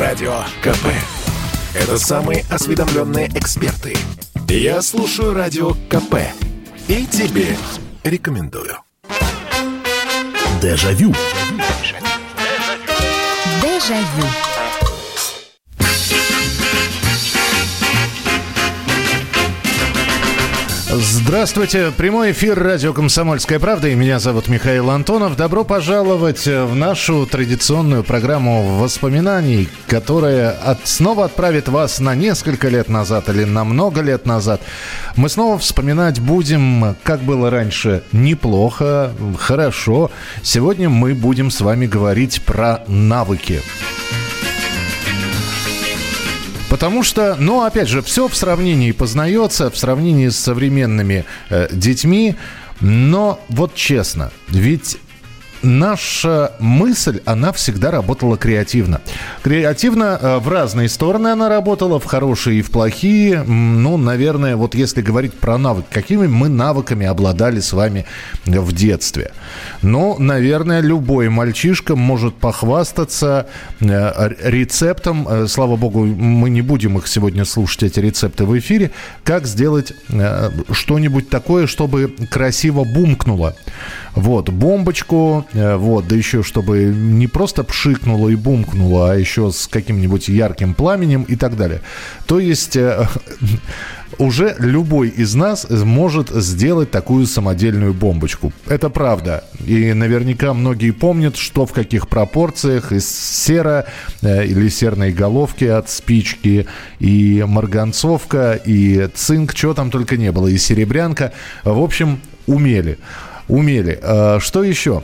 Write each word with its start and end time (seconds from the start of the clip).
Радио 0.00 0.32
КП. 0.62 0.86
Это 1.74 1.98
самые 1.98 2.46
осведомленные 2.48 3.28
эксперты. 3.34 3.94
Я 4.48 4.80
слушаю 4.80 5.34
Радио 5.34 5.72
КП. 5.90 6.14
И 6.88 7.04
тебе 7.04 7.54
рекомендую. 8.02 8.78
Дежавю. 10.62 11.14
Дежавю. 13.60 14.49
Здравствуйте. 21.30 21.92
Прямой 21.96 22.32
эфир 22.32 22.58
радио 22.58 22.92
«Комсомольская 22.92 23.60
правда». 23.60 23.86
И 23.86 23.94
меня 23.94 24.18
зовут 24.18 24.48
Михаил 24.48 24.90
Антонов. 24.90 25.36
Добро 25.36 25.62
пожаловать 25.62 26.44
в 26.44 26.74
нашу 26.74 27.24
традиционную 27.24 28.02
программу 28.02 28.80
воспоминаний, 28.80 29.68
которая 29.86 30.50
от, 30.50 30.88
снова 30.88 31.26
отправит 31.26 31.68
вас 31.68 32.00
на 32.00 32.16
несколько 32.16 32.66
лет 32.66 32.88
назад 32.88 33.28
или 33.28 33.44
на 33.44 33.62
много 33.62 34.00
лет 34.00 34.26
назад. 34.26 34.60
Мы 35.14 35.28
снова 35.28 35.56
вспоминать 35.56 36.18
будем, 36.18 36.96
как 37.04 37.20
было 37.20 37.48
раньше, 37.48 38.02
неплохо, 38.10 39.12
хорошо. 39.38 40.10
Сегодня 40.42 40.88
мы 40.88 41.14
будем 41.14 41.52
с 41.52 41.60
вами 41.60 41.86
говорить 41.86 42.42
про 42.42 42.82
навыки. 42.88 43.62
Потому 46.70 47.02
что, 47.02 47.36
ну, 47.36 47.62
опять 47.62 47.88
же, 47.88 48.00
все 48.00 48.28
в 48.28 48.36
сравнении 48.36 48.92
познается, 48.92 49.70
в 49.70 49.76
сравнении 49.76 50.28
с 50.28 50.38
современными 50.38 51.24
э, 51.50 51.68
детьми. 51.72 52.36
Но 52.80 53.44
вот 53.48 53.74
честно, 53.74 54.30
ведь 54.48 54.98
наша 55.62 56.52
мысль, 56.58 57.20
она 57.24 57.52
всегда 57.52 57.90
работала 57.90 58.36
креативно. 58.36 59.00
Креативно 59.42 60.18
э, 60.20 60.38
в 60.38 60.48
разные 60.48 60.88
стороны 60.88 61.28
она 61.28 61.48
работала, 61.48 61.98
в 62.00 62.04
хорошие 62.04 62.58
и 62.58 62.62
в 62.62 62.70
плохие. 62.70 63.42
Ну, 63.42 63.96
наверное, 63.96 64.56
вот 64.56 64.74
если 64.74 65.02
говорить 65.02 65.34
про 65.34 65.58
навык, 65.58 65.86
какими 65.90 66.26
мы 66.26 66.48
навыками 66.48 67.06
обладали 67.06 67.60
с 67.60 67.72
вами 67.72 68.06
в 68.44 68.72
детстве? 68.72 69.32
Ну, 69.82 70.16
наверное, 70.18 70.80
любой 70.80 71.28
мальчишка 71.28 71.96
может 71.96 72.34
похвастаться 72.36 73.46
э, 73.80 74.30
рецептом. 74.42 75.26
Э, 75.28 75.46
слава 75.46 75.76
богу, 75.76 76.04
мы 76.04 76.50
не 76.50 76.62
будем 76.62 76.98
их 76.98 77.06
сегодня 77.06 77.44
слушать, 77.44 77.82
эти 77.82 78.00
рецепты 78.00 78.44
в 78.44 78.58
эфире. 78.58 78.90
Как 79.24 79.46
сделать 79.46 79.92
что-нибудь 80.72 81.28
такое, 81.28 81.66
чтобы 81.66 82.14
красиво 82.30 82.84
бумкнуло. 82.84 83.54
Вот, 84.14 84.50
бомбочку, 84.50 85.46
вот, 85.54 86.06
да 86.06 86.16
еще 86.16 86.42
чтобы 86.42 86.84
не 86.84 87.26
просто 87.26 87.64
пшикнуло 87.64 88.28
и 88.28 88.34
бумкнуло, 88.34 89.12
а 89.12 89.16
еще 89.16 89.50
с 89.50 89.66
каким-нибудь 89.66 90.28
ярким 90.28 90.74
пламенем 90.74 91.22
и 91.24 91.36
так 91.36 91.56
далее. 91.56 91.80
То 92.26 92.38
есть 92.38 92.76
э, 92.76 93.06
уже 94.18 94.54
любой 94.58 95.08
из 95.08 95.34
нас 95.34 95.66
может 95.68 96.30
сделать 96.30 96.90
такую 96.90 97.26
самодельную 97.26 97.94
бомбочку. 97.94 98.52
Это 98.68 98.90
правда. 98.90 99.44
И 99.64 99.92
наверняка 99.92 100.54
многие 100.54 100.92
помнят, 100.92 101.36
что 101.36 101.66
в 101.66 101.72
каких 101.72 102.08
пропорциях 102.08 102.92
из 102.92 103.08
сера 103.08 103.86
э, 104.22 104.46
или 104.46 104.68
серной 104.68 105.12
головки 105.12 105.64
от 105.64 105.90
спички, 105.90 106.66
и 107.00 107.44
марганцовка, 107.46 108.52
и 108.64 109.08
цинк, 109.14 109.54
чего 109.54 109.74
там 109.74 109.90
только 109.90 110.16
не 110.16 110.30
было, 110.32 110.46
и 110.46 110.56
серебрянка. 110.56 111.32
В 111.64 111.82
общем, 111.82 112.20
умели 112.46 112.98
умели. 113.50 113.98
А, 114.02 114.38
что 114.40 114.62
еще? 114.62 115.02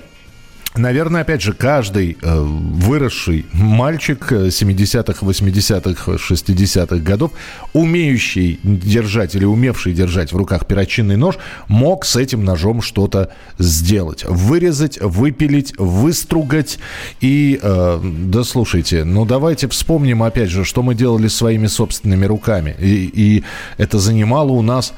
Наверное, 0.77 1.23
опять 1.23 1.43
же, 1.43 1.53
каждый 1.53 2.19
э, 2.21 2.41
выросший 2.41 3.47
мальчик 3.53 4.31
70-х, 4.31 5.27
80-х, 5.27 6.13
60-х 6.13 6.97
годов, 6.97 7.33
умеющий 7.73 8.61
держать 8.63 9.35
или 9.35 9.45
умевший 9.45 9.93
держать 9.93 10.33
в 10.33 10.37
руках 10.37 10.67
перочинный 10.67 11.17
нож, 11.17 11.37
мог 11.69 12.05
с 12.05 12.17
этим 12.17 12.45
ножом 12.45 12.83
что-то 12.83 13.33
сделать. 13.59 14.25
Вырезать, 14.25 14.99
выпилить, 15.01 15.75
выстругать. 15.79 16.79
И, 17.21 17.59
э, 17.63 18.01
да 18.03 18.45
слушайте, 18.45 19.05
ну 19.05 19.25
давайте 19.25 19.69
вспомним, 19.69 20.23
опять 20.23 20.51
же, 20.51 20.65
что 20.65 20.83
мы 20.83 20.95
делали 20.95 21.29
своими 21.29 21.67
собственными 21.67 22.27
руками. 22.27 22.77
И, 22.79 23.11
и 23.13 23.45
это 23.79 23.99
занимало 23.99 24.53
у 24.53 24.63
нас 24.63 24.93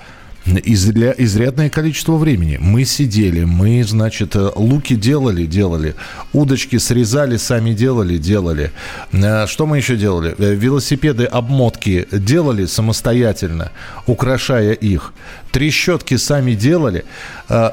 изря, 0.64 1.14
изрядное 1.16 1.69
количество 1.69 2.16
времени. 2.16 2.59
Мы 2.60 2.84
сидели, 2.84 3.44
мы, 3.44 3.84
значит, 3.84 4.36
э, 4.36 4.50
луки 4.54 4.94
делали, 4.94 5.47
делали, 5.47 5.94
удочки 6.32 6.78
срезали, 6.78 7.36
сами 7.36 7.72
делали, 7.72 8.19
делали. 8.19 8.72
Э, 9.12 9.47
что 9.47 9.66
мы 9.66 9.76
еще 9.78 9.97
делали? 9.97 10.34
Э, 10.38 10.54
велосипеды, 10.54 11.25
обмотки 11.25 12.06
делали 12.12 12.66
самостоятельно, 12.66 13.72
украшая 14.06 14.72
их. 14.72 15.12
Трещотки 15.50 16.16
сами 16.19 16.53
делали. 16.53 17.06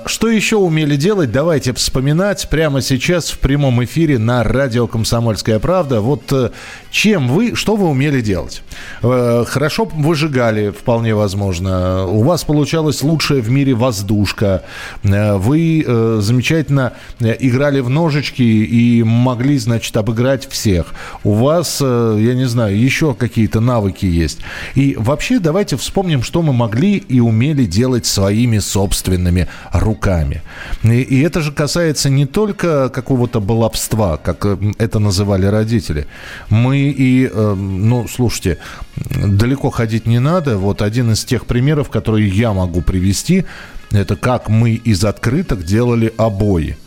Что 0.06 0.30
еще 0.30 0.56
умели 0.56 0.96
делать? 0.96 1.34
Давайте 1.34 1.74
вспоминать 1.74 2.47
прямо 2.50 2.81
сейчас 2.81 3.30
в 3.30 3.40
прямом 3.40 3.84
эфире 3.84 4.18
на 4.18 4.44
радио 4.44 4.88
«Комсомольская 4.88 5.59
правда». 5.59 6.00
Вот 6.00 6.53
чем 6.90 7.28
вы, 7.28 7.53
что 7.53 7.75
вы 7.75 7.90
умели 7.90 8.22
делать? 8.22 8.62
Хорошо 9.02 9.84
выжигали, 9.94 10.69
вполне 10.69 11.14
возможно. 11.16 12.06
У 12.06 12.24
вас 12.24 12.46
получилось 12.46 12.65
получалась 12.66 13.03
лучшая 13.03 13.42
в 13.42 13.52
мире 13.52 13.76
воздушка. 13.76 14.64
Э, 15.03 15.36
вы 15.36 15.86
э, 15.86 16.18
замечательно 16.20 16.94
э, 17.20 17.36
играли 17.40 17.80
в 17.80 17.90
ножички 17.90 18.42
и 18.42 19.03
могли, 19.03 19.59
значит, 19.59 19.96
обыграть 19.96 20.50
всех. 20.50 20.88
У 21.24 21.34
вас, 21.34 21.80
я 21.80 22.34
не 22.34 22.46
знаю, 22.46 22.76
еще 22.76 23.14
какие-то 23.14 23.59
навыки 23.59 24.08
есть. 24.08 24.40
И 24.74 24.96
вообще 24.98 25.38
давайте 25.38 25.78
вспомним, 25.78 26.24
что 26.24 26.42
мы 26.42 26.53
могли 26.53 26.98
и 26.98 27.20
умели 27.20 27.66
делать 27.66 28.08
своими 28.08 28.58
собственными 28.58 29.47
руками. 29.72 30.42
И, 30.84 31.02
и 31.02 31.22
это 31.22 31.42
же 31.42 31.52
касается 31.52 32.09
не 32.09 32.26
только 32.26 32.90
какого-то 32.90 33.42
баловства, 33.42 34.18
как 34.18 34.44
это 34.80 34.97
называли 34.97 35.46
родители. 35.46 36.08
Мы 36.50 36.78
и, 36.97 37.30
ну, 37.32 38.08
слушайте, 38.08 38.58
далеко 38.96 39.70
ходить 39.70 40.08
не 40.08 40.20
надо. 40.20 40.58
Вот 40.58 40.82
один 40.82 41.12
из 41.12 41.24
тех 41.26 41.46
примеров, 41.46 41.90
которые 41.90 42.28
я 42.28 42.44
могу 42.53 42.81
привести, 42.81 43.45
это 43.91 44.16
как 44.16 44.50
мы 44.50 44.72
из 44.72 45.03
открыток 45.03 45.63
делали 45.63 46.13
обои. 46.17 46.78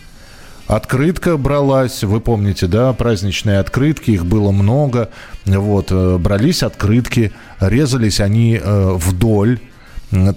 Открытка 0.66 1.38
бралась, 1.38 2.04
вы 2.04 2.20
помните, 2.20 2.66
да, 2.66 2.92
праздничные 2.92 3.58
открытки, 3.58 4.10
их 4.10 4.26
было 4.26 4.50
много. 4.50 5.08
Вот, 5.46 5.90
э, 5.90 6.18
брались 6.18 6.62
открытки, 6.62 7.32
резались 7.58 8.20
они 8.20 8.60
э, 8.62 8.92
вдоль 8.96 9.60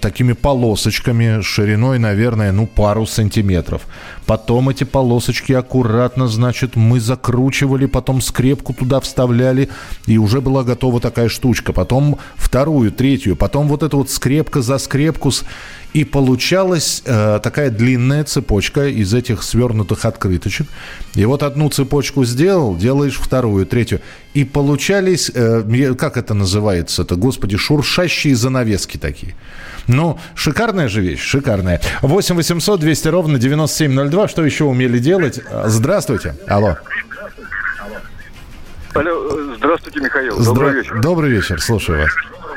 такими 0.00 0.32
полосочками 0.32 1.40
шириной, 1.40 1.98
наверное, 1.98 2.52
ну, 2.52 2.66
пару 2.66 3.06
сантиметров. 3.06 3.82
Потом 4.26 4.68
эти 4.68 4.84
полосочки 4.84 5.52
аккуратно, 5.52 6.28
значит, 6.28 6.76
мы 6.76 7.00
закручивали, 7.00 7.86
потом 7.86 8.20
скрепку 8.20 8.74
туда 8.74 9.00
вставляли, 9.00 9.68
и 10.06 10.18
уже 10.18 10.40
была 10.40 10.62
готова 10.62 11.00
такая 11.00 11.28
штучка. 11.28 11.72
Потом 11.72 12.18
вторую, 12.36 12.92
третью, 12.92 13.36
потом 13.36 13.68
вот 13.68 13.82
эта 13.82 13.96
вот 13.96 14.10
скрепка 14.10 14.62
за 14.62 14.78
скрепку. 14.78 15.30
И 15.92 16.04
получалась 16.04 17.02
э, 17.04 17.38
такая 17.42 17.70
длинная 17.70 18.24
цепочка 18.24 18.86
из 18.86 19.12
этих 19.12 19.42
свернутых 19.42 20.06
открыточек. 20.06 20.66
И 21.14 21.24
вот 21.26 21.42
одну 21.42 21.68
цепочку 21.68 22.24
сделал, 22.24 22.76
делаешь 22.76 23.18
вторую, 23.18 23.66
третью. 23.66 24.00
И 24.32 24.44
получались, 24.44 25.30
э, 25.34 25.94
как 25.98 26.16
это 26.16 26.32
называется-то, 26.32 27.16
господи, 27.16 27.58
шуршащие 27.58 28.34
занавески 28.34 28.96
такие. 28.96 29.34
Ну, 29.86 30.18
шикарная 30.34 30.88
же 30.88 31.02
вещь, 31.02 31.20
шикарная. 31.20 31.80
8 32.00 32.36
800 32.36 32.80
200 32.80 33.08
ровно 33.08 33.38
9702. 33.38 34.28
Что 34.28 34.44
еще 34.44 34.64
умели 34.64 34.98
делать? 34.98 35.40
Здравствуйте. 35.66 36.36
Алло. 36.46 36.78
Алло, 38.94 39.56
здравствуйте, 39.56 40.00
Михаил. 40.00 40.38
Здра... 40.38 40.54
Добрый 40.54 40.74
вечер. 40.74 41.00
Добрый 41.00 41.30
вечер, 41.30 41.60
слушаю 41.60 42.02
вас. 42.02 42.10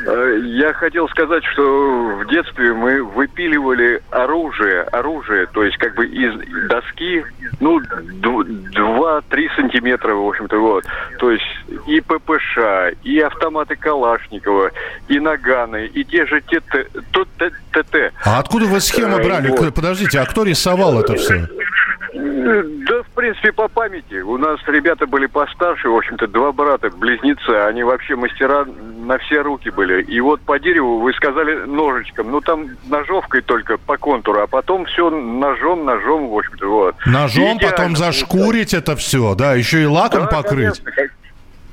Э, 0.06 0.40
я 0.44 0.74
хотел 0.74 1.10
сказать, 1.10 1.44
что 1.46 1.64
в 1.64 2.28
детстве 2.28 2.74
мы 2.74 3.04
выпиливали 3.04 4.02
оружие, 4.12 4.84
оружие, 4.84 5.48
то 5.48 5.64
есть 5.64 5.78
как 5.78 5.96
бы 5.96 6.06
из 6.06 6.34
доски, 6.70 7.24
ну, 7.60 7.80
2-3 7.80 9.56
сантиметра, 9.56 10.14
в 10.14 10.28
общем-то, 10.28 10.58
вот. 10.58 10.86
То 11.18 11.32
есть 11.32 11.46
и 11.88 12.02
ППШ, 12.02 12.94
и 13.04 13.20
автоматы 13.20 13.76
Калашникова, 13.76 14.72
и 15.08 15.20
наганы, 15.20 15.88
и 15.88 16.04
те 16.04 16.26
же 16.28 16.42
ТТ. 16.42 18.14
А 18.24 18.40
откуда 18.40 18.66
вы 18.66 18.80
схемы 18.82 19.20
э, 19.20 19.24
брали? 19.24 19.48
Вот. 19.50 19.74
Подождите, 19.74 20.20
а 20.20 20.26
кто 20.26 20.44
рисовал 20.44 21.00
это 21.00 21.16
все? 21.16 21.48
Да, 22.14 23.04
в 23.04 23.10
принципе, 23.16 23.52
по 23.52 23.68
памяти. 23.68 24.22
У 24.22 24.38
нас 24.38 24.60
ребята 24.68 25.08
были 25.08 25.26
постарше, 25.26 25.90
в 25.90 25.96
общем-то, 25.96 26.28
два 26.28 26.52
брата, 26.52 26.90
близнецы. 26.90 27.50
Они 27.50 27.84
вообще 27.84 28.16
мастера 28.16 28.66
на 28.66 29.18
все 29.20 29.42
руки 29.42 29.70
были. 29.70 30.04
И 30.04 30.20
вот 30.20 30.42
по 30.42 30.60
дереву 30.60 31.00
вы 31.00 31.14
сказали 31.14 31.66
ножичком. 31.66 32.32
Ну, 32.32 32.42
там 32.42 32.68
ножовкой 32.88 33.42
только 33.42 33.78
по 33.78 33.98
контуру, 33.98 34.42
а 34.42 34.48
потом 34.48 34.86
все 34.86 35.10
ножом, 35.10 35.86
ножом, 35.86 36.30
в 36.30 36.38
общем-то, 36.38 36.68
вот. 36.68 36.96
Ножом, 37.06 37.60
потом 37.60 37.96
зашкурить 37.96 38.74
это 38.74 38.96
все, 38.96 39.36
да, 39.36 39.54
еще 39.54 39.84
и 39.84 39.86
лаком 39.86 40.24
да, 40.24 40.28
покрыть. 40.28 40.82
Конечно. 40.84 41.25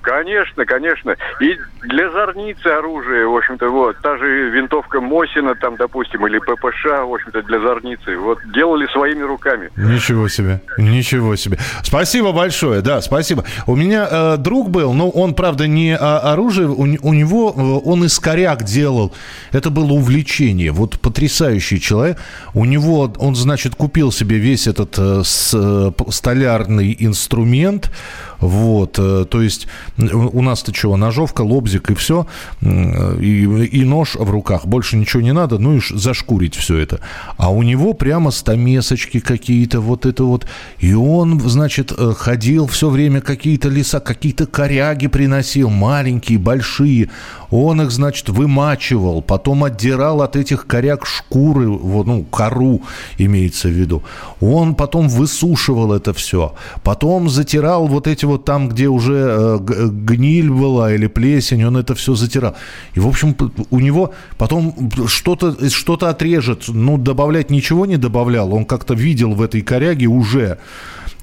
Конечно, 0.02 0.66
конечно. 0.66 1.16
И 1.40 1.56
для 1.82 2.10
зорницы 2.10 2.66
оружие, 2.66 3.26
в 3.26 3.36
общем-то, 3.36 3.68
вот, 3.70 3.96
та 4.02 4.16
же 4.18 4.50
винтовка 4.50 5.00
Мосина, 5.00 5.54
там, 5.54 5.76
допустим, 5.76 6.26
или 6.26 6.38
ППШ, 6.38 6.84
в 6.84 7.14
общем-то, 7.14 7.42
для 7.42 7.60
зорницы, 7.60 8.16
вот, 8.18 8.38
делали 8.52 8.86
своими 8.92 9.22
руками. 9.22 9.70
Ничего 9.76 10.28
себе, 10.28 10.60
ничего 10.76 11.36
себе. 11.36 11.58
Спасибо 11.82 12.32
большое, 12.32 12.82
да, 12.82 13.00
спасибо. 13.00 13.44
У 13.66 13.76
меня 13.76 14.08
э, 14.10 14.36
друг 14.38 14.70
был, 14.70 14.92
но 14.92 15.08
он, 15.08 15.34
правда, 15.34 15.66
не 15.66 15.96
оружие, 15.96 16.68
у, 16.68 16.82
у 16.82 17.12
него, 17.12 17.54
э, 17.56 17.88
он 17.88 18.04
из 18.04 18.18
коряк 18.18 18.64
делал, 18.64 19.14
это 19.52 19.70
было 19.70 19.92
увлечение, 19.92 20.72
вот 20.72 21.00
потрясающий 21.00 21.80
человек. 21.80 22.18
У 22.54 22.64
него, 22.64 23.12
он, 23.18 23.34
значит, 23.34 23.74
купил 23.76 24.12
себе 24.12 24.38
весь 24.38 24.66
этот 24.66 24.98
э, 24.98 25.22
с, 25.24 25.52
э, 25.54 25.90
столярный 26.10 26.96
инструмент, 26.98 27.90
вот, 28.38 28.98
э, 28.98 29.24
то 29.30 29.40
есть 29.40 29.68
у 29.98 30.42
нас-то 30.42 30.72
чего, 30.72 30.96
ножовка, 30.96 31.42
лобзик 31.42 31.90
и 31.90 31.94
все, 31.94 32.26
и, 32.60 33.44
и 33.72 33.84
нож 33.84 34.14
в 34.14 34.30
руках, 34.30 34.66
больше 34.66 34.96
ничего 34.96 35.22
не 35.22 35.32
надо, 35.32 35.58
ну 35.58 35.76
и 35.76 35.80
зашкурить 35.90 36.54
все 36.56 36.78
это. 36.78 37.00
А 37.36 37.50
у 37.50 37.62
него 37.62 37.92
прямо 37.92 38.30
стамесочки 38.30 39.20
какие-то, 39.20 39.80
вот 39.80 40.06
это 40.06 40.24
вот, 40.24 40.46
и 40.78 40.94
он, 40.94 41.40
значит, 41.40 41.92
э, 41.96 42.12
ходил 42.16 42.66
все 42.66 42.88
время 42.88 43.20
какие-то 43.20 43.68
леса, 43.68 44.00
какие-то 44.00 44.46
коряги 44.46 45.08
приносил, 45.08 45.68
маленькие, 45.68 46.38
большие, 46.38 47.10
он 47.50 47.82
их, 47.82 47.90
значит, 47.90 48.28
вымачивал, 48.28 49.20
потом 49.20 49.64
отдирал 49.64 50.22
от 50.22 50.36
этих 50.36 50.66
коряг 50.66 51.06
шкуры, 51.06 51.68
вот, 51.68 52.06
ну, 52.06 52.24
кору 52.24 52.82
имеется 53.18 53.68
в 53.68 53.72
виду. 53.72 54.02
Он 54.40 54.74
потом 54.74 55.08
высушивал 55.08 55.92
это 55.92 56.14
все, 56.14 56.54
потом 56.82 57.28
затирал 57.28 57.86
вот 57.86 58.06
эти 58.06 58.24
вот 58.24 58.44
там, 58.44 58.68
где 58.68 58.88
уже 58.88 59.58
э, 59.68 59.81
гниль 59.88 60.50
была 60.50 60.92
или 60.92 61.06
плесень, 61.06 61.64
он 61.64 61.76
это 61.76 61.94
все 61.94 62.14
затирал. 62.14 62.54
И, 62.94 63.00
в 63.00 63.06
общем, 63.06 63.36
у 63.70 63.80
него 63.80 64.14
потом 64.38 64.90
что-то 65.06 65.68
что 65.70 65.94
отрежет. 65.94 66.64
Ну, 66.68 66.98
добавлять 66.98 67.50
ничего 67.50 67.86
не 67.86 67.96
добавлял. 67.96 68.52
Он 68.52 68.64
как-то 68.64 68.94
видел 68.94 69.34
в 69.34 69.42
этой 69.42 69.62
коряге 69.62 70.06
уже. 70.06 70.58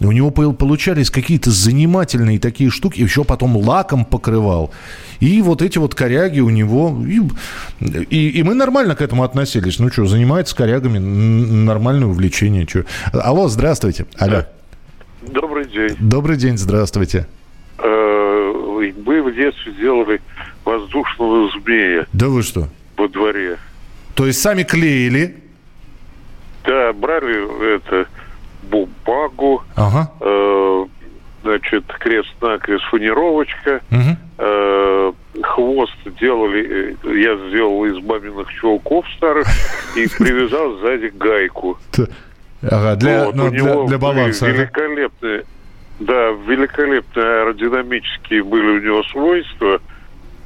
У 0.01 0.11
него 0.13 0.31
получались 0.31 1.09
какие-то 1.09 1.51
занимательные 1.51 2.39
такие 2.39 2.69
штуки, 2.69 3.01
еще 3.01 3.25
потом 3.25 3.57
лаком 3.57 4.05
покрывал. 4.05 4.71
И 5.19 5.41
вот 5.41 5.61
эти 5.61 5.77
вот 5.77 5.93
коряги 5.93 6.39
у 6.39 6.49
него... 6.49 6.97
И, 7.05 7.19
и, 8.09 8.29
и 8.29 8.43
мы 8.43 8.53
нормально 8.53 8.95
к 8.95 9.01
этому 9.01 9.23
относились. 9.23 9.77
Ну 9.77 9.91
что, 9.91 10.05
занимается 10.05 10.55
корягами, 10.55 10.99
нормальное 10.99 12.07
увлечение. 12.07 12.65
Что. 12.65 12.85
Алло, 13.11 13.49
здравствуйте. 13.49 14.05
Алло. 14.17 14.45
Добрый 15.21 15.67
день. 15.67 15.97
Добрый 15.99 16.37
день, 16.37 16.57
здравствуйте. 16.57 17.27
Э, 17.77 17.83
мы 18.79 19.21
в 19.21 19.33
детстве 19.33 19.71
делали 19.73 20.21
воздушного 20.65 21.49
змея. 21.51 22.05
Да 22.13 22.27
вы 22.27 22.43
что? 22.43 22.67
Во 22.97 23.07
дворе. 23.07 23.57
То 24.15 24.25
есть 24.25 24.41
сами 24.41 24.63
клеили? 24.63 25.35
Да, 26.65 26.91
брали 26.93 27.75
это 27.75 28.07
бумагу, 28.63 29.63
ага. 29.75 30.11
э, 30.19 30.85
значит, 31.43 31.85
крест-накрест, 31.87 32.83
фанеровочка, 32.85 33.81
угу. 33.89 34.17
э, 34.37 35.13
хвост 35.41 35.97
делали, 36.19 36.95
э, 37.03 37.17
я 37.17 37.37
сделал 37.49 37.85
из 37.85 38.03
маминых 38.03 38.51
чулков 38.53 39.05
старых 39.17 39.47
и 39.95 40.07
привязал 40.17 40.77
сзади 40.79 41.11
гайку. 41.15 41.77
Ага, 42.61 42.95
для, 42.97 43.25
вот, 43.25 43.35
ну, 43.35 43.49
для, 43.49 43.83
для 43.85 43.97
баланса. 43.97 44.47
Великолепные, 44.47 45.45
да, 45.99 46.29
великолепные 46.47 47.41
аэродинамические 47.41 48.43
были 48.43 48.79
у 48.79 48.81
него 48.81 49.03
свойства. 49.03 49.81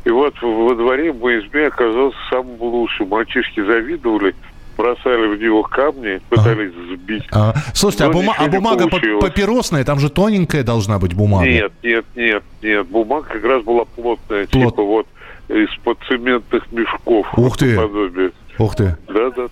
И 0.06 0.10
вот 0.10 0.34
во 0.42 0.76
дворе 0.76 1.14
мой 1.14 1.40
избе 1.40 1.68
оказался 1.68 2.18
самым 2.30 2.60
лучшим. 2.60 3.08
Мальчишки 3.10 3.64
завидовали, 3.64 4.36
бросали 4.76 5.28
в 5.28 5.40
него 5.42 5.64
камни, 5.64 6.20
пытались 6.30 6.74
ага. 6.76 6.96
сбить. 6.96 7.24
А, 7.32 7.54
слушайте, 7.74 8.06
а, 8.06 8.10
бума- 8.10 8.36
а 8.38 8.48
бумага 8.48 8.88
папиросная, 8.88 9.86
там 9.86 10.00
же 10.00 10.10
тоненькая 10.10 10.64
должна 10.64 11.00
быть 11.00 11.14
бумага. 11.14 11.46
Нет, 11.46 11.72
нет, 11.84 12.06
нет, 12.16 12.44
нет. 12.62 12.88
Бумага 12.88 13.28
как 13.30 13.44
раз 13.44 13.64
была 13.64 13.86
плотная, 13.86 14.48
Плот... 14.48 14.72
типа 14.72 14.84
вот 14.84 15.08
из-под 15.48 16.00
цементных 16.08 16.70
мешков. 16.72 17.28
Ух 17.38 17.58
ты. 17.58 17.78
Подобие. 17.78 18.32
Ух 18.58 18.76
ты. 18.76 18.98
Да, 19.08 19.30
да. 19.32 19.48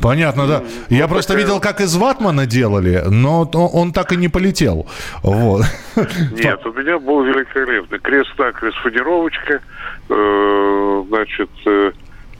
Понятно, 0.00 0.46
да. 0.46 0.62
Я 0.88 1.02
вот 1.02 1.14
просто 1.14 1.32
такая... 1.32 1.46
видел, 1.46 1.60
как 1.60 1.80
из 1.80 1.96
ватмана 1.96 2.46
делали, 2.46 3.02
но 3.08 3.42
он 3.42 3.92
так 3.92 4.12
и 4.12 4.16
не 4.16 4.28
полетел. 4.28 4.86
Вот. 5.22 5.64
Нет, 5.96 6.64
у 6.66 6.72
меня 6.72 6.98
был 6.98 7.24
великолепный 7.24 7.98
крест-накрест 7.98 8.76
фанеровочка, 8.78 9.60
э, 10.08 11.04
значит, 11.08 11.50
э, 11.66 11.92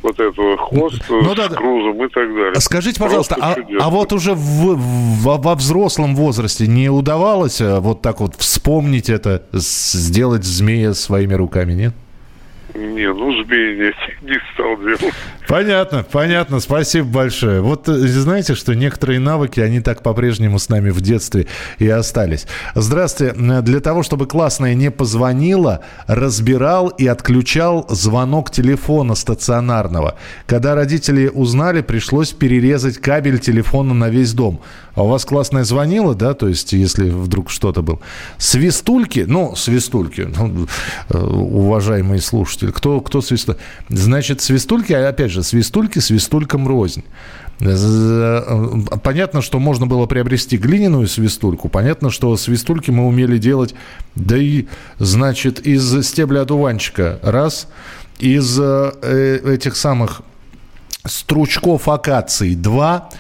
вот 0.03 0.21
этого 0.21 0.57
хвост 0.57 1.03
ну, 1.09 1.35
с 1.35 1.37
да, 1.37 1.49
грузом 1.49 2.05
и 2.05 2.09
так 2.09 2.29
далее. 2.29 2.61
Скажите, 2.61 3.01
пожалуйста, 3.01 3.37
а, 3.41 3.57
а 3.81 3.91
вот 3.91 4.13
уже 4.13 4.35
в, 4.35 4.77
в, 4.77 5.43
во 5.43 5.55
взрослом 5.55 6.15
возрасте 6.15 6.67
не 6.67 6.89
удавалось 6.89 7.61
э, 7.61 7.81
вот 7.81 8.03
так 8.03 8.21
вот 8.21 8.37
вспомнить 8.37 9.11
это, 9.11 9.43
сделать 9.53 10.45
змея 10.45 10.95
своими 10.95 11.35
руками, 11.35 11.73
нет? 11.73 11.95
Не, 12.75 13.13
ну 13.13 13.45
змеи 13.45 13.77
не, 13.77 13.93
не 14.31 14.39
стал 14.53 14.77
делать. 14.79 15.15
Понятно, 15.49 16.05
понятно, 16.11 16.61
спасибо 16.61 17.07
большое. 17.07 17.61
Вот 17.61 17.89
э, 17.89 17.93
знаете, 17.93 18.55
что 18.55 18.75
некоторые 18.75 19.21
навыки, 19.21 19.61
они 19.61 19.81
так 19.81 20.03
по-прежнему 20.03 20.59
с 20.59 20.69
нами 20.69 20.91
в 20.91 21.01
детстве 21.01 21.47
и 21.79 21.89
остались. 21.89 22.47
Здравствуйте. 22.75 23.35
Для 23.63 23.81
того, 23.81 24.03
чтобы 24.03 24.27
классная 24.27 24.75
не 24.75 24.91
позвонила, 24.91 25.85
разбирал 26.07 26.89
и 26.89 27.07
отключал 27.07 27.87
звонок 27.89 28.51
телефона 28.51 29.15
стационарного. 29.15 30.19
Когда 30.47 30.75
родители 30.75 31.29
узнали, 31.29 31.83
пришлось 31.83 32.33
перерезать 32.33 32.99
кабель 32.99 33.39
телефона 33.39 33.95
на 33.95 34.09
весь 34.09 34.33
дом. 34.33 34.61
А 34.97 35.03
у 35.03 35.09
вас 35.09 35.27
классная 35.27 35.65
звонила, 35.65 36.15
да, 36.15 36.33
то 36.33 36.49
есть 36.49 36.73
если 36.73 37.11
вдруг 37.11 37.51
что-то 37.51 37.83
было. 37.83 38.01
Свистульки, 38.39 39.27
ну, 39.29 39.55
свистульки, 39.55 40.23
ну, 40.23 40.67
э, 41.11 41.19
уважаемые 41.19 42.21
слушатели, 42.23 42.71
кто, 42.71 43.03
кто 43.03 43.21
свистульки? 43.21 43.61
Значит, 43.91 44.41
свистульки, 44.41 44.95
опять 44.95 45.31
же, 45.31 45.43
свистульки 45.43 45.99
свистулькам 45.99 46.67
рознь. 46.67 47.05
Э, 47.61 48.43
понятно, 49.03 49.43
что 49.43 49.59
можно 49.59 49.87
было 49.87 50.07
приобрести 50.07 50.57
глиняную 50.57 51.09
свистульку. 51.09 51.69
Понятно, 51.69 52.09
что 52.09 52.35
свистульки 52.39 52.91
мы 52.91 53.07
умели 53.07 53.37
делать, 53.37 53.75
да 54.15 54.39
и, 54.39 54.65
значит, 54.99 55.61
из 55.61 56.07
стебля 56.07 56.41
одуванчика. 56.41 57.21
Раз. 57.23 57.69
Из 58.19 58.59
э, 58.59 59.41
этих 59.45 59.77
самых 59.77 60.23
стручков 61.05 61.87
акации. 61.87 62.55
Два 62.55 63.11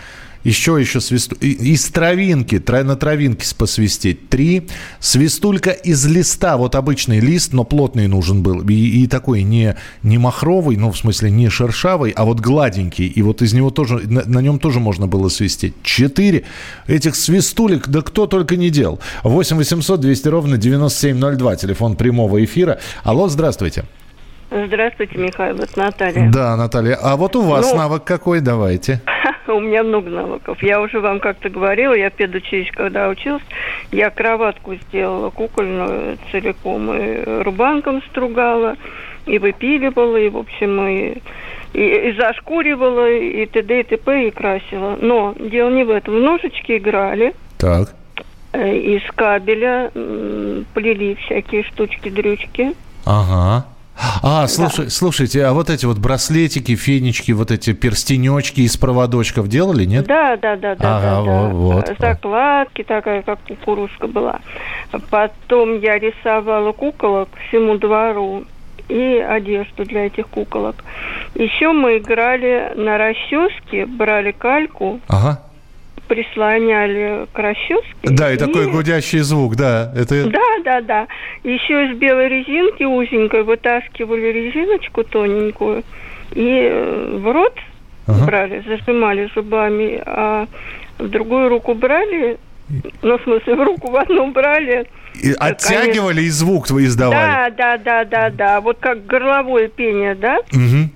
еще, 0.46 0.78
еще 0.80 1.00
свисту... 1.00 1.34
Из 1.36 1.84
травинки, 1.86 2.62
на 2.82 2.96
травинке 2.96 3.46
посвистеть. 3.56 4.28
Три. 4.28 4.68
Свистулька 5.00 5.70
из 5.70 6.06
листа. 6.06 6.56
Вот 6.56 6.76
обычный 6.76 7.18
лист, 7.18 7.52
но 7.52 7.64
плотный 7.64 8.06
нужен 8.06 8.42
был. 8.42 8.60
И, 8.68 8.74
и 8.74 9.06
такой 9.08 9.42
не, 9.42 9.76
не 10.02 10.18
махровый, 10.18 10.76
ну, 10.76 10.92
в 10.92 10.96
смысле, 10.96 11.30
не 11.30 11.48
шершавый, 11.48 12.12
а 12.12 12.24
вот 12.24 12.40
гладенький. 12.40 13.06
И 13.06 13.22
вот 13.22 13.42
из 13.42 13.54
него 13.54 13.70
тоже, 13.70 14.08
на, 14.08 14.22
на 14.24 14.38
нем 14.38 14.58
тоже 14.58 14.78
можно 14.78 15.08
было 15.08 15.28
свистеть. 15.28 15.74
Четыре. 15.82 16.44
Этих 16.86 17.16
свистулек, 17.16 17.88
да 17.88 18.02
кто 18.02 18.26
только 18.26 18.56
не 18.56 18.70
делал. 18.70 19.00
8 19.24 19.56
800 19.56 20.00
200 20.00 20.28
ровно 20.28 20.58
9702. 20.58 21.56
Телефон 21.56 21.96
прямого 21.96 22.44
эфира. 22.44 22.78
Алло, 23.02 23.28
здравствуйте. 23.28 23.84
Здравствуйте, 24.50 25.18
Михаил, 25.18 25.56
это 25.56 25.78
Наталья. 25.78 26.30
Да, 26.30 26.56
Наталья. 26.56 26.96
А 27.02 27.16
вот 27.16 27.34
у 27.34 27.42
вас 27.42 27.72
ну, 27.72 27.78
навык 27.78 28.04
какой? 28.04 28.40
Давайте. 28.40 29.00
У 29.48 29.60
меня 29.60 29.82
много 29.82 30.08
навыков. 30.08 30.62
Я 30.62 30.80
уже 30.80 31.00
вам 31.00 31.20
как-то 31.20 31.48
говорила, 31.48 31.94
я 31.94 32.10
в 32.10 32.14
педучилище, 32.14 32.72
когда 32.72 33.08
училась, 33.08 33.42
я 33.90 34.10
кроватку 34.10 34.74
сделала 34.74 35.30
кукольную 35.30 36.18
целиком, 36.30 36.92
и 36.92 37.42
рубанком 37.42 38.02
стругала, 38.10 38.76
и 39.26 39.38
выпиливала, 39.38 40.16
и, 40.16 40.28
в 40.28 40.36
общем, 40.36 40.86
и, 40.86 41.22
и, 41.72 42.10
и 42.10 42.16
зашкуривала, 42.16 43.10
и 43.10 43.46
т.д. 43.46 43.80
и 43.80 43.82
т.п. 43.82 44.28
и 44.28 44.30
красила. 44.30 44.96
Но 45.00 45.34
дело 45.38 45.70
не 45.70 45.84
в 45.84 45.90
этом. 45.90 46.22
Ножички 46.22 46.76
играли. 46.76 47.34
Так. 47.58 47.94
Э, 48.52 48.76
из 48.76 49.02
кабеля 49.14 49.90
плели 50.74 51.16
всякие 51.16 51.64
штучки-дрючки. 51.64 52.74
Ага. 53.04 53.66
А, 54.22 54.46
слушай, 54.46 54.84
да. 54.84 54.90
слушайте, 54.90 55.44
а 55.44 55.52
вот 55.52 55.70
эти 55.70 55.86
вот 55.86 55.98
браслетики, 55.98 56.76
фенечки, 56.76 57.32
вот 57.32 57.50
эти 57.50 57.72
перстенечки 57.72 58.60
из 58.60 58.76
проводочков 58.76 59.48
делали, 59.48 59.84
нет? 59.84 60.06
Да, 60.06 60.36
да, 60.36 60.56
да, 60.56 60.74
да. 60.74 60.96
Ага, 60.96 61.24
да, 61.24 61.42
да. 61.42 61.48
вот. 61.54 61.96
Закладки 61.98 62.82
такая, 62.82 63.22
как 63.22 63.38
кукурузка 63.46 64.06
была. 64.06 64.40
Потом 65.10 65.80
я 65.80 65.98
рисовала 65.98 66.72
куколок 66.72 67.28
всему 67.48 67.78
двору 67.78 68.44
и 68.88 69.18
одежду 69.18 69.84
для 69.84 70.06
этих 70.06 70.28
куколок. 70.28 70.76
Еще 71.34 71.72
мы 71.72 71.98
играли 71.98 72.72
на 72.76 72.98
расческе, 72.98 73.86
брали 73.86 74.32
кальку. 74.32 75.00
Ага 75.08 75.45
прислоняли 76.06 77.26
к 77.32 77.38
расческе. 77.38 77.84
Да, 78.02 78.30
и, 78.30 78.34
и 78.34 78.38
такой 78.38 78.70
гудящий 78.70 79.20
звук, 79.20 79.56
да. 79.56 79.92
Это... 79.96 80.28
Да, 80.28 80.58
да, 80.64 80.80
да. 80.80 81.06
Еще 81.44 81.86
из 81.86 81.98
белой 81.98 82.28
резинки 82.28 82.84
узенькой 82.84 83.42
вытаскивали 83.42 84.32
резиночку 84.32 85.04
тоненькую 85.04 85.82
и 86.32 86.68
э, 86.70 87.18
в 87.18 87.32
рот 87.32 87.54
ага. 88.06 88.26
брали, 88.26 88.64
зажимали 88.66 89.30
зубами, 89.34 90.02
а 90.04 90.46
в 90.98 91.08
другую 91.08 91.48
руку 91.48 91.74
брали, 91.74 92.38
ну, 93.02 93.18
в 93.18 93.22
смысле, 93.22 93.54
в 93.54 93.62
руку 93.62 93.90
в 93.90 93.96
одну 93.96 94.30
брали. 94.32 94.86
И 95.22 95.32
оттягивали 95.32 96.16
конечно. 96.16 96.20
и 96.20 96.28
звук 96.28 96.66
твой 96.66 96.84
издавали. 96.84 97.16
Да, 97.16 97.50
да, 97.50 97.78
да, 97.78 98.04
да, 98.04 98.30
да. 98.30 98.60
Вот 98.60 98.78
как 98.80 99.06
горловое 99.06 99.68
пение, 99.68 100.14
да? 100.14 100.38
Угу. 100.52 100.90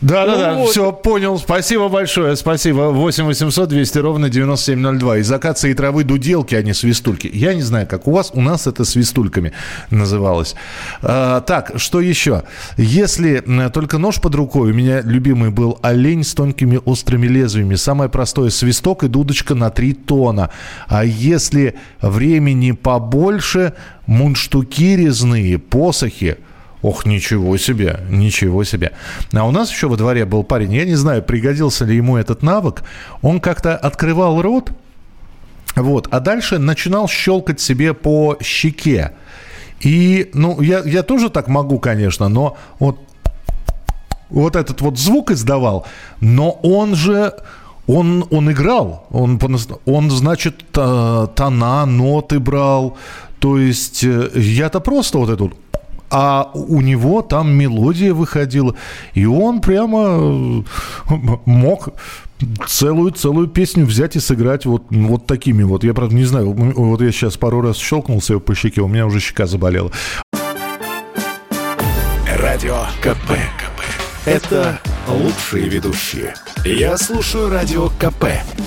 Да, 0.00 0.26
да, 0.26 0.36
да, 0.36 0.54
вот. 0.54 0.70
все, 0.70 0.92
понял. 0.92 1.38
Спасибо 1.38 1.88
большое, 1.88 2.36
спасибо. 2.36 2.90
8 2.90 3.24
800 3.24 3.68
200 3.68 3.98
ровно 3.98 4.28
9702. 4.28 5.18
Из 5.18 5.32
акации 5.32 5.70
и 5.70 5.74
травы 5.74 6.04
дуделки, 6.04 6.54
а 6.54 6.62
не 6.62 6.74
свистульки. 6.74 7.30
Я 7.32 7.54
не 7.54 7.62
знаю, 7.62 7.86
как 7.86 8.06
у 8.06 8.12
вас, 8.12 8.30
у 8.34 8.40
нас 8.40 8.66
это 8.66 8.84
свистульками 8.84 9.52
называлось. 9.90 10.54
А, 11.02 11.40
так, 11.40 11.72
что 11.76 12.00
еще? 12.00 12.42
Если 12.76 13.42
только 13.72 13.98
нож 13.98 14.20
под 14.20 14.34
рукой, 14.34 14.72
у 14.72 14.74
меня 14.74 15.00
любимый 15.00 15.50
был 15.50 15.78
олень 15.82 16.24
с 16.24 16.34
тонкими 16.34 16.80
острыми 16.84 17.26
лезвиями. 17.26 17.76
Самое 17.76 18.10
простое 18.10 18.50
свисток 18.50 19.04
и 19.04 19.08
дудочка 19.08 19.54
на 19.54 19.70
3 19.70 19.94
тона. 19.94 20.50
А 20.88 21.04
если 21.04 21.76
времени 22.00 22.72
побольше, 22.72 23.72
мундштуки 24.06 24.96
резные, 24.96 25.58
посохи– 25.58 26.36
Ох, 26.84 27.06
ничего 27.06 27.56
себе, 27.56 28.00
ничего 28.10 28.62
себе. 28.62 28.92
А 29.32 29.46
у 29.46 29.50
нас 29.50 29.70
еще 29.70 29.88
во 29.88 29.96
дворе 29.96 30.26
был 30.26 30.44
парень, 30.44 30.74
я 30.74 30.84
не 30.84 30.96
знаю, 30.96 31.22
пригодился 31.22 31.86
ли 31.86 31.96
ему 31.96 32.18
этот 32.18 32.42
навык, 32.42 32.82
он 33.22 33.40
как-то 33.40 33.74
открывал 33.74 34.42
рот, 34.42 34.70
вот, 35.76 36.08
а 36.10 36.20
дальше 36.20 36.58
начинал 36.58 37.08
щелкать 37.08 37.58
себе 37.58 37.94
по 37.94 38.36
щеке. 38.42 39.12
И, 39.80 40.28
ну, 40.34 40.60
я, 40.60 40.82
я 40.84 41.02
тоже 41.02 41.30
так 41.30 41.48
могу, 41.48 41.78
конечно, 41.78 42.28
но 42.28 42.58
вот, 42.78 42.98
вот 44.28 44.54
этот 44.54 44.82
вот 44.82 44.98
звук 44.98 45.30
издавал, 45.30 45.86
но 46.20 46.50
он 46.50 46.96
же, 46.96 47.32
он, 47.86 48.26
он 48.30 48.52
играл, 48.52 49.06
он, 49.08 49.40
он 49.86 50.10
значит, 50.10 50.56
тона, 50.70 51.86
ноты 51.86 52.40
брал, 52.40 52.98
то 53.38 53.58
есть 53.58 54.04
э, 54.04 54.30
я-то 54.34 54.80
просто 54.80 55.16
вот 55.16 55.30
эту 55.30 55.54
а 56.10 56.50
у 56.54 56.80
него 56.80 57.22
там 57.22 57.52
мелодия 57.52 58.14
выходила, 58.14 58.74
и 59.14 59.26
он 59.26 59.60
прямо 59.60 60.64
мог 61.44 61.88
целую-целую 62.66 63.48
песню 63.48 63.86
взять 63.86 64.16
и 64.16 64.20
сыграть 64.20 64.66
вот, 64.66 64.84
вот 64.90 65.26
такими 65.26 65.62
вот. 65.62 65.84
Я, 65.84 65.94
правда, 65.94 66.14
не 66.14 66.24
знаю, 66.24 66.52
вот 66.52 67.00
я 67.00 67.12
сейчас 67.12 67.36
пару 67.36 67.60
раз 67.60 67.76
щелкнулся 67.76 68.38
по 68.38 68.54
щеке, 68.54 68.80
у 68.80 68.88
меня 68.88 69.06
уже 69.06 69.20
щека 69.20 69.46
заболела. 69.46 69.90
Радио 72.38 72.76
КП. 73.00 73.30
КП. 73.58 73.80
Это 74.26 74.80
лучшие 75.08 75.68
ведущие. 75.68 76.34
Я 76.64 76.96
слушаю 76.96 77.50
Радио 77.50 77.88
КП 77.90 78.26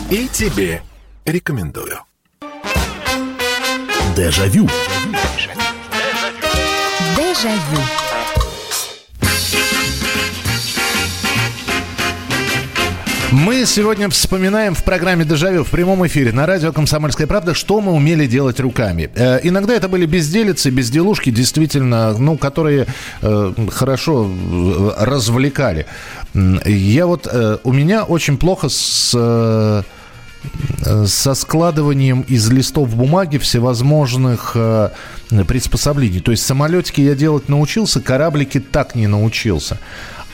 и 0.09 0.27
тебе 0.27 0.81
рекомендую. 1.25 1.99
Дежавю. 4.15 4.67
Дежавю. 5.37 5.66
Дежавю. 7.37 7.81
Мы 13.31 13.65
сегодня 13.65 14.09
вспоминаем 14.09 14.73
в 14.73 14.83
программе 14.83 15.23
«Дежавю» 15.23 15.63
в 15.63 15.69
прямом 15.69 16.07
эфире 16.07 16.31
на 16.31 16.47
радио 16.47 16.71
«Комсомольская 16.71 17.27
правда», 17.27 17.53
что 17.53 17.79
мы 17.79 17.91
умели 17.91 18.25
делать 18.25 18.59
руками. 18.59 19.11
Э, 19.13 19.39
иногда 19.43 19.75
это 19.75 19.87
были 19.87 20.07
безделицы, 20.07 20.71
безделушки, 20.71 21.29
действительно, 21.29 22.17
ну, 22.17 22.37
которые 22.37 22.87
э, 23.21 23.53
хорошо 23.69 24.27
э, 24.27 24.91
развлекали. 24.97 25.85
Я 26.33 27.05
вот... 27.05 27.27
Э, 27.31 27.57
у 27.63 27.71
меня 27.71 28.03
очень 28.03 28.37
плохо 28.37 28.69
с... 28.69 29.83
Э, 30.85 31.05
со 31.07 31.33
складыванием 31.33 32.21
из 32.21 32.49
листов 32.49 32.95
бумаги 32.95 33.37
всевозможных 33.37 34.51
э, 34.55 34.89
приспособлений. 35.47 36.19
То 36.19 36.31
есть 36.31 36.45
самолетики 36.45 37.01
я 37.01 37.15
делать 37.15 37.49
научился, 37.49 37.99
кораблики 37.99 38.59
так 38.59 38.95
не 38.95 39.07
научился. 39.07 39.79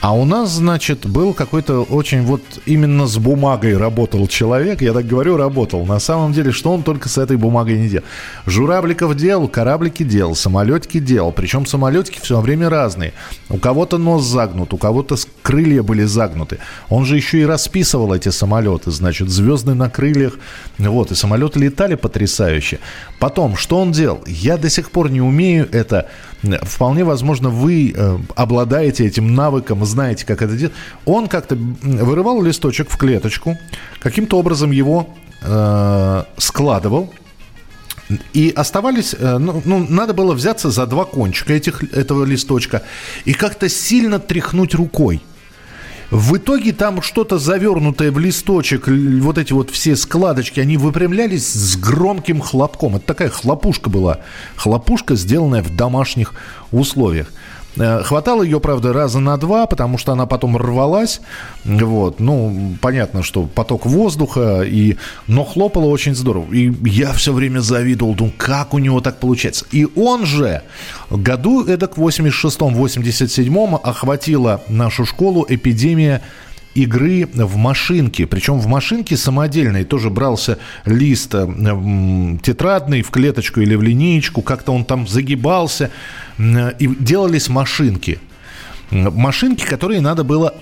А 0.04 0.12
у 0.12 0.26
нас, 0.26 0.50
значит, 0.50 1.06
был 1.06 1.32
какой-то 1.32 1.82
очень 1.82 2.24
вот 2.24 2.42
именно 2.66 3.06
с 3.06 3.16
бумагой 3.16 3.74
работал 3.74 4.26
человек. 4.26 4.82
Я 4.82 4.92
так 4.92 5.06
говорю, 5.06 5.38
работал. 5.38 5.86
На 5.86 5.98
самом 5.98 6.34
деле, 6.34 6.52
что 6.52 6.74
он 6.74 6.82
только 6.82 7.08
с 7.08 7.16
этой 7.16 7.38
бумагой 7.38 7.78
не 7.78 7.88
делал? 7.88 8.04
Журавликов 8.44 9.16
делал, 9.16 9.48
кораблики 9.48 10.02
делал, 10.02 10.34
самолетики 10.34 11.00
делал. 11.00 11.32
Причем 11.32 11.64
самолетики 11.64 12.20
все 12.22 12.38
время 12.42 12.68
разные. 12.68 13.14
У 13.48 13.56
кого-то 13.56 13.96
нос 13.96 14.24
загнут, 14.24 14.74
у 14.74 14.76
кого-то 14.76 15.16
крылья 15.40 15.82
были 15.82 16.04
загнуты. 16.04 16.58
Он 16.90 17.06
же 17.06 17.16
еще 17.16 17.40
и 17.40 17.46
расписывал 17.46 18.12
эти 18.12 18.28
самолеты. 18.28 18.90
Значит, 18.90 19.30
звезды 19.30 19.72
на 19.72 19.88
крыльях. 19.88 20.34
Вот, 20.76 21.12
и 21.12 21.14
самолеты 21.14 21.60
летали 21.60 21.94
потрясающе. 21.94 22.78
Потом, 23.20 23.56
что 23.56 23.78
он 23.78 23.92
делал? 23.92 24.22
Я 24.26 24.58
до 24.58 24.68
сих 24.68 24.90
пор 24.90 25.10
не 25.10 25.22
умею 25.22 25.66
это. 25.72 26.10
Вполне 26.62 27.04
возможно, 27.04 27.48
вы 27.48 27.92
э, 27.94 28.18
обладаете 28.36 29.06
этим 29.06 29.34
навыком, 29.34 29.84
знаете, 29.84 30.26
как 30.26 30.42
это 30.42 30.56
делать. 30.56 30.74
Он 31.04 31.28
как-то 31.28 31.56
вырывал 31.56 32.42
листочек 32.42 32.90
в 32.90 32.96
клеточку, 32.96 33.56
каким-то 34.00 34.38
образом 34.38 34.70
его 34.70 35.08
э, 35.42 36.24
складывал, 36.36 37.12
и 38.32 38.52
оставались, 38.54 39.14
э, 39.18 39.38
ну, 39.38 39.62
ну, 39.64 39.86
надо 39.88 40.12
было 40.12 40.34
взяться 40.34 40.70
за 40.70 40.86
два 40.86 41.04
кончика 41.04 41.52
этих, 41.52 41.82
этого 41.94 42.24
листочка 42.24 42.82
и 43.24 43.32
как-то 43.32 43.68
сильно 43.68 44.18
тряхнуть 44.18 44.74
рукой. 44.74 45.22
В 46.14 46.36
итоге 46.36 46.72
там 46.72 47.02
что-то 47.02 47.38
завернутое 47.38 48.12
в 48.12 48.20
листочек, 48.20 48.86
вот 48.86 49.36
эти 49.36 49.52
вот 49.52 49.70
все 49.70 49.96
складочки, 49.96 50.60
они 50.60 50.76
выпрямлялись 50.76 51.52
с 51.52 51.76
громким 51.76 52.40
хлопком. 52.40 52.94
Это 52.94 53.04
такая 53.04 53.30
хлопушка 53.30 53.90
была. 53.90 54.20
Хлопушка, 54.54 55.16
сделанная 55.16 55.60
в 55.60 55.74
домашних 55.74 56.34
условиях. 56.70 57.32
Э, 57.76 58.02
хватало 58.02 58.42
ее, 58.42 58.60
правда, 58.60 58.92
раза 58.92 59.20
на 59.20 59.36
два, 59.36 59.66
потому 59.66 59.98
что 59.98 60.12
она 60.12 60.26
потом 60.26 60.56
рвалась. 60.56 61.20
Вот. 61.64 62.20
Ну, 62.20 62.76
понятно, 62.80 63.22
что 63.22 63.42
поток 63.44 63.86
воздуха, 63.86 64.62
и... 64.62 64.96
но 65.26 65.44
хлопало 65.44 65.86
очень 65.86 66.14
здорово. 66.14 66.52
И 66.52 66.72
я 66.88 67.12
все 67.12 67.32
время 67.32 67.60
завидовал, 67.60 68.14
думал, 68.14 68.32
как 68.36 68.74
у 68.74 68.78
него 68.78 69.00
так 69.00 69.18
получается. 69.18 69.64
И 69.72 69.86
он 69.96 70.26
же 70.26 70.62
году 71.10 71.64
это 71.64 71.86
к 71.86 71.96
86-87 71.96 73.80
охватила 73.82 74.60
нашу 74.68 75.04
школу 75.04 75.44
эпидемия 75.48 76.22
игры 76.74 77.28
в 77.32 77.56
машинке. 77.56 78.26
Причем 78.26 78.58
в 78.58 78.66
машинке 78.66 79.16
самодельной 79.16 79.84
тоже 79.84 80.10
брался 80.10 80.58
лист 80.84 81.34
э, 81.34 81.46
тетрадный 82.42 83.02
в 83.02 83.10
клеточку 83.10 83.60
или 83.60 83.74
в 83.74 83.82
линеечку, 83.82 84.42
как-то 84.42 84.72
он 84.72 84.84
там 84.84 85.06
загибался, 85.06 85.90
и 86.38 86.90
делались 86.98 87.48
машинки. 87.48 88.18
Машинки, 88.90 89.64
которые 89.64 90.00
надо 90.00 90.24
было 90.24 90.54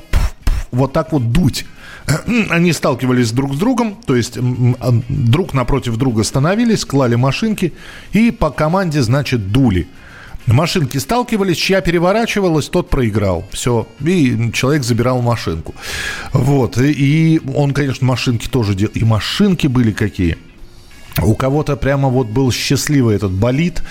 вот 0.70 0.92
так 0.92 1.12
вот 1.12 1.32
дуть. 1.32 1.66
Они 2.50 2.72
сталкивались 2.72 3.30
друг 3.32 3.54
с 3.54 3.58
другом, 3.58 3.96
то 4.06 4.16
есть 4.16 4.36
а, 4.36 5.00
друг 5.08 5.54
напротив 5.54 5.96
друга 5.96 6.24
становились, 6.24 6.84
клали 6.84 7.14
машинки 7.14 7.72
и 8.12 8.30
по 8.30 8.50
команде, 8.50 9.02
значит, 9.02 9.52
дули– 9.52 9.88
Машинки 10.46 10.98
сталкивались, 10.98 11.56
чья 11.56 11.80
переворачивалась, 11.80 12.68
тот 12.68 12.90
проиграл. 12.90 13.44
Все. 13.52 13.86
И 14.04 14.50
человек 14.52 14.82
забирал 14.82 15.22
машинку. 15.22 15.74
Вот. 16.32 16.78
И 16.78 17.40
он, 17.54 17.72
конечно, 17.72 18.06
машинки 18.06 18.48
тоже 18.48 18.74
делал. 18.74 18.92
И 18.94 19.04
машинки 19.04 19.68
были 19.68 19.92
какие. 19.92 20.36
У 21.22 21.34
кого-то 21.34 21.76
прямо 21.76 22.08
вот 22.08 22.28
был 22.28 22.50
счастливый 22.50 23.14
этот 23.14 23.32
болит, 23.32 23.82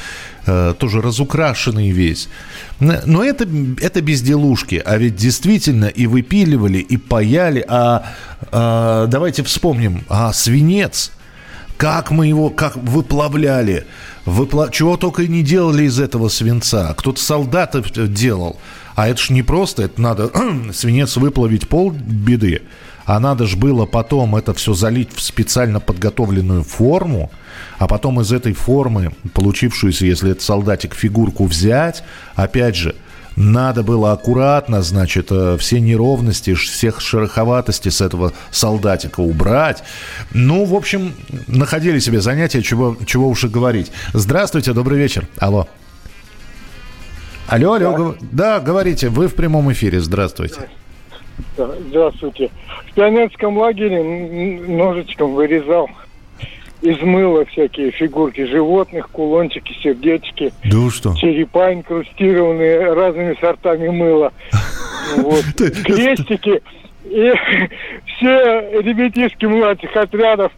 э, 0.48 0.74
тоже 0.77 1.01
разукрашенный 1.01 1.91
весь. 1.91 2.29
Но 2.79 3.24
это, 3.24 3.48
это 3.79 4.01
безделушки. 4.01 4.81
А 4.84 4.98
ведь 4.98 5.15
действительно 5.15 5.86
и 5.86 6.08
выпиливали, 6.08 6.79
и 6.79 6.98
паяли. 6.98 7.63
А, 7.67 8.12
а 8.51 9.05
давайте 9.05 9.43
вспомним. 9.43 10.03
А 10.10 10.34
свинец– 10.34 11.12
как 11.82 12.12
мы 12.12 12.28
его, 12.28 12.52
как 12.52 12.76
выплавляли, 12.76 13.88
выпла... 14.28 14.70
чего 14.72 14.98
только 14.98 15.26
не 15.26 15.42
делали 15.42 15.86
из 15.86 16.00
этого 16.00 16.30
свинца. 16.30 16.94
Кто-то 16.96 17.20
солдатов 17.20 17.92
делал. 17.92 18.58
А 18.94 19.08
это 19.08 19.20
ж 19.20 19.32
не 19.32 19.42
просто, 19.42 19.82
это 19.82 20.00
надо 20.00 20.30
свинец 20.74 21.18
выплавить 21.18 21.68
пол 21.68 21.90
беды. 21.90 22.62
А 23.06 23.20
надо 23.20 23.48
же 23.48 23.58
было 23.58 23.88
потом 23.88 24.36
это 24.36 24.54
все 24.54 24.76
залить 24.76 25.12
в 25.12 25.22
специально 25.22 25.80
подготовленную 25.80 26.64
форму, 26.64 27.32
а 27.80 27.88
потом 27.88 28.22
из 28.22 28.32
этой 28.32 28.54
формы, 28.54 29.12
получившуюся, 29.34 30.06
если 30.06 30.34
это 30.34 30.44
солдатик, 30.44 30.94
фигурку 30.94 31.46
взять, 31.46 32.04
опять 32.36 32.76
же, 32.76 32.94
Надо 33.36 33.84
было 33.84 34.12
аккуратно, 34.12 34.82
значит, 34.82 35.28
э, 35.32 35.58
все 35.58 35.80
неровности, 35.80 36.54
всех 36.54 37.00
шероховатости 37.00 37.90
с 37.90 38.02
этого 38.02 38.34
солдатика 38.52 39.22
убрать. 39.22 39.84
Ну, 40.34 40.66
в 40.66 40.76
общем, 40.76 41.14
находили 41.48 42.00
себе 42.00 42.20
занятия, 42.20 42.62
чего, 42.62 42.98
чего 43.06 43.30
уж 43.30 43.44
и 43.46 43.48
говорить. 43.48 43.92
Здравствуйте, 44.14 44.74
добрый 44.74 44.98
вечер. 44.98 45.28
Алло. 45.40 45.68
Алло, 47.48 47.74
алло. 47.74 48.16
Да, 48.20 48.60
да 48.60 48.60
говорите, 48.60 49.10
вы 49.10 49.28
в 49.28 49.36
прямом 49.36 49.72
эфире. 49.72 50.02
Здравствуйте. 50.02 50.70
Здравствуйте. 51.56 52.50
В 52.90 52.94
пионерском 52.94 53.58
лагере 53.58 54.04
ножичком 54.68 55.34
вырезал 55.34 55.90
из 56.82 57.00
мыла 57.02 57.46
всякие 57.46 57.92
фигурки 57.92 58.46
животных, 58.46 59.10
кулончики, 59.12 59.74
сердечки. 59.82 60.54
Да 60.64 60.90
что? 60.90 61.16
Черепа 61.16 61.74
инкрустированные 61.74 62.94
разными 62.94 63.38
сортами 63.40 63.90
мыла. 63.90 64.34
Вот. 65.18 65.44
Крестики. 65.58 66.62
И 67.04 67.34
все 68.06 68.82
ребятишки 68.82 69.46
младших 69.46 69.94
отрядов 69.98 70.54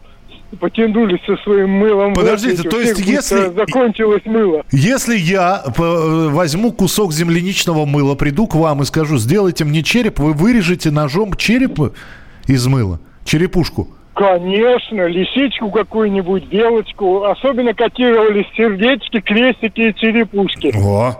потянулись 0.60 1.18
со 1.26 1.36
своим 1.38 1.70
мылом. 1.70 2.14
Подождите, 2.14 2.68
то 2.68 2.80
есть 2.80 3.00
если... 3.00 3.52
Закончилось 3.52 4.22
мыло. 4.24 4.62
Если 4.70 5.16
я 5.16 5.64
возьму 5.76 6.72
кусок 6.72 7.12
земляничного 7.12 7.84
мыла, 7.84 8.14
приду 8.14 8.46
к 8.46 8.54
вам 8.54 8.82
и 8.82 8.84
скажу, 8.84 9.18
сделайте 9.18 9.64
мне 9.64 9.82
череп, 9.82 10.20
вы 10.20 10.32
вырежете 10.32 10.92
ножом 10.92 11.34
череп 11.34 11.80
из 12.46 12.66
мыла, 12.68 13.00
черепушку? 13.24 13.88
Конечно, 14.14 15.06
лисичку 15.06 15.70
какую-нибудь, 15.70 16.44
белочку. 16.44 17.24
Особенно 17.24 17.74
котировались 17.74 18.46
сердечки, 18.56 19.20
крестики 19.20 19.80
и 19.80 19.94
черепушки. 19.94 20.72
О, 20.76 21.16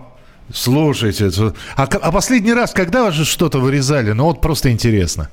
слушайте, 0.53 1.31
а, 1.77 1.83
а 1.85 2.13
последний 2.13 2.53
раз 2.53 2.73
когда 2.73 3.11
же 3.11 3.25
что-то 3.25 3.59
вырезали? 3.59 4.13
Ну 4.13 4.25
вот 4.25 4.41
просто 4.41 4.71
интересно. 4.71 5.29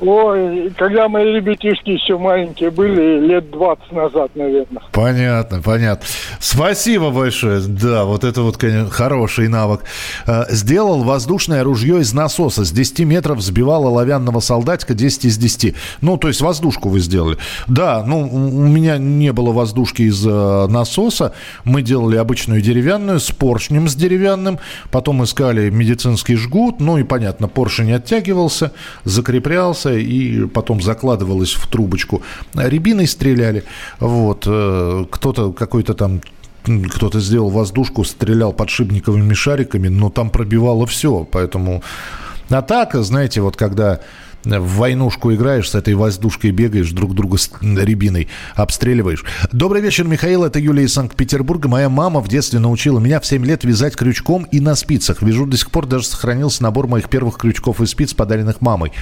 Ой, 0.00 0.72
когда 0.78 1.08
мои 1.08 1.34
ребятишки 1.34 1.90
еще 1.90 2.16
маленькие 2.16 2.70
были, 2.70 3.20
лет 3.20 3.50
20 3.50 3.92
назад, 3.92 4.30
наверное. 4.34 4.82
Понятно, 4.92 5.60
понятно. 5.60 6.06
Спасибо 6.38 7.10
большое. 7.10 7.60
Да, 7.60 8.06
вот 8.06 8.24
это 8.24 8.40
вот, 8.40 8.56
конечно, 8.56 8.88
хороший 8.88 9.48
навык. 9.48 9.82
Э, 10.26 10.44
сделал 10.48 11.02
воздушное 11.02 11.62
ружье 11.62 12.00
из 12.00 12.14
насоса. 12.14 12.64
С 12.64 12.70
10 12.70 13.00
метров 13.00 13.42
сбивал 13.42 13.86
оловянного 13.86 14.40
солдатика 14.40 14.94
10 14.94 15.26
из 15.26 15.36
10. 15.36 15.74
Ну, 16.00 16.16
то 16.16 16.28
есть 16.28 16.40
воздушку 16.40 16.88
вы 16.88 17.00
сделали. 17.00 17.36
Да, 17.68 18.02
ну, 18.06 18.20
у 18.20 18.66
меня 18.66 18.96
не 18.96 19.32
было 19.32 19.52
воздушки 19.52 20.02
из 20.02 20.26
э, 20.26 20.66
насоса. 20.68 21.34
Мы 21.64 21.82
делали 21.82 22.16
обычную 22.16 22.62
деревянную 22.62 23.20
с 23.20 23.30
поршнем 23.32 23.86
с 23.86 23.94
деревянным. 23.94 24.60
Потом 24.90 25.22
искали 25.24 25.68
медицинский 25.68 26.36
жгут. 26.36 26.80
Ну 26.80 26.96
и, 26.96 27.02
понятно, 27.02 27.48
поршень 27.48 27.92
оттягивался, 27.92 28.72
закреплялся 29.04 29.89
и 29.98 30.46
потом 30.46 30.80
закладывалось 30.80 31.52
в 31.52 31.66
трубочку. 31.66 32.22
Рябиной 32.54 33.06
стреляли. 33.06 33.64
Вот. 33.98 34.44
Э, 34.46 35.04
кто-то 35.10 35.52
какой-то 35.52 35.94
там 35.94 36.20
кто-то 36.62 37.20
сделал 37.20 37.48
воздушку, 37.48 38.04
стрелял 38.04 38.52
подшипниковыми 38.52 39.32
шариками, 39.34 39.88
но 39.88 40.10
там 40.10 40.30
пробивало 40.30 40.86
все. 40.86 41.26
Поэтому 41.30 41.82
атака, 42.50 43.02
знаете, 43.02 43.40
вот 43.40 43.56
когда 43.56 44.00
в 44.44 44.76
войнушку 44.76 45.32
играешь, 45.34 45.70
с 45.70 45.74
этой 45.74 45.94
воздушкой 45.94 46.50
бегаешь, 46.50 46.90
друг 46.90 47.14
друга 47.14 47.36
с 47.36 47.50
рябиной 47.60 48.28
обстреливаешь. 48.54 49.24
Добрый 49.52 49.82
вечер, 49.82 50.04
Михаил. 50.04 50.44
Это 50.44 50.58
Юлия 50.58 50.84
из 50.84 50.94
Санкт-Петербурга. 50.94 51.68
Моя 51.68 51.88
мама 51.88 52.20
в 52.20 52.28
детстве 52.28 52.58
научила 52.58 52.98
меня 52.98 53.20
в 53.20 53.26
7 53.26 53.44
лет 53.44 53.64
вязать 53.64 53.96
крючком 53.96 54.44
и 54.44 54.60
на 54.60 54.74
спицах. 54.74 55.22
Вяжу 55.22 55.46
до 55.46 55.56
сих 55.56 55.70
пор, 55.70 55.86
даже 55.86 56.06
сохранился 56.06 56.62
набор 56.62 56.86
моих 56.86 57.08
первых 57.08 57.36
крючков 57.36 57.80
и 57.80 57.86
спиц, 57.86 58.14
подаренных 58.14 58.60
мамой. 58.60 58.92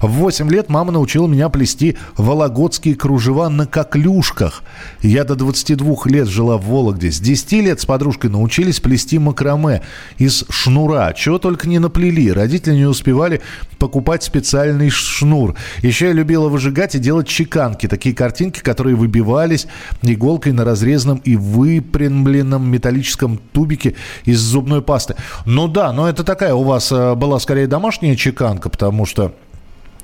В 0.00 0.08
8 0.08 0.50
лет 0.50 0.68
мама 0.68 0.92
научила 0.92 1.26
меня 1.26 1.48
плести 1.48 1.96
вологодские 2.16 2.96
кружева 2.96 3.48
на 3.48 3.66
коклюшках. 3.66 4.62
Я 5.02 5.24
до 5.24 5.36
22 5.36 5.96
лет 6.06 6.28
жила 6.28 6.56
в 6.56 6.64
Вологде. 6.64 7.12
С 7.12 7.20
10 7.20 7.52
лет 7.52 7.80
с 7.80 7.86
подружкой 7.86 8.30
научились 8.30 8.80
плести 8.80 9.18
макраме 9.18 9.82
из 10.16 10.44
шнура. 10.48 11.12
Чего 11.16 11.38
только 11.38 11.68
не 11.68 11.78
наплели. 11.78 12.32
Родители 12.32 12.74
не 12.74 12.86
успевали 12.86 13.40
покупать 13.78 14.22
специальные 14.22 14.87
длинный 14.88 14.90
шнур. 14.90 15.54
Еще 15.82 16.06
я 16.06 16.12
любила 16.12 16.48
выжигать 16.48 16.94
и 16.94 16.98
делать 16.98 17.28
чеканки. 17.28 17.86
Такие 17.88 18.14
картинки, 18.14 18.60
которые 18.60 18.96
выбивались 18.96 19.66
иголкой 20.02 20.52
на 20.52 20.64
разрезанном 20.64 21.18
и 21.18 21.36
выпрямленном 21.36 22.68
металлическом 22.68 23.38
тубике 23.52 23.94
из 24.24 24.40
зубной 24.40 24.82
пасты. 24.82 25.16
Ну 25.46 25.68
да, 25.68 25.92
но 25.92 26.08
это 26.08 26.24
такая 26.24 26.54
у 26.54 26.62
вас 26.62 26.92
э, 26.92 27.14
была 27.14 27.38
скорее 27.38 27.66
домашняя 27.66 28.16
чеканка, 28.16 28.68
потому 28.68 29.06
что 29.06 29.32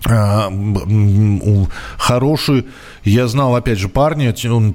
а, 0.06 0.52
хороший, 1.96 2.66
я 3.04 3.28
знал, 3.28 3.54
опять 3.54 3.78
же, 3.78 3.88
парня, 3.88 4.34
он, 4.44 4.74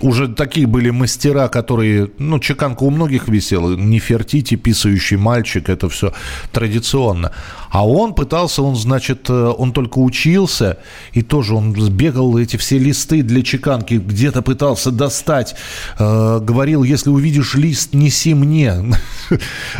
уже 0.00 0.28
такие 0.28 0.66
были 0.66 0.90
мастера, 0.90 1.48
которые, 1.48 2.10
ну, 2.18 2.38
чеканка 2.40 2.82
у 2.82 2.90
многих 2.90 3.28
висела, 3.28 3.76
не 3.76 4.00
фертите, 4.00 4.56
писающий 4.56 5.16
мальчик, 5.16 5.68
это 5.68 5.88
все 5.88 6.12
традиционно. 6.52 7.32
А 7.70 7.86
он 7.86 8.14
пытался, 8.14 8.62
он, 8.62 8.76
значит, 8.76 9.30
э, 9.30 9.32
он 9.32 9.72
только 9.72 9.98
учился, 9.98 10.78
и 11.12 11.22
тоже 11.22 11.54
он 11.54 11.72
бегал 11.72 12.36
эти 12.36 12.56
все 12.56 12.78
листы 12.78 13.22
для 13.22 13.42
чеканки, 13.42 13.94
где-то 13.94 14.42
пытался 14.42 14.90
достать. 14.90 15.54
Э, 15.98 16.40
говорил, 16.42 16.82
если 16.82 17.08
увидишь 17.08 17.54
лист, 17.54 17.94
неси 17.94 18.34
мне. 18.34 18.74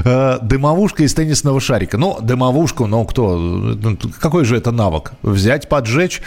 Э, 0.05 0.39
дымовушка 0.41 1.05
из 1.05 1.13
теннисного 1.13 1.61
шарика. 1.61 1.99
Ну, 1.99 2.19
дымовушку, 2.21 2.87
ну, 2.87 3.05
кто? 3.05 3.77
Какой 4.19 4.45
же 4.45 4.57
это 4.57 4.71
навык? 4.71 5.13
Взять, 5.23 5.69
поджечь? 5.69 6.23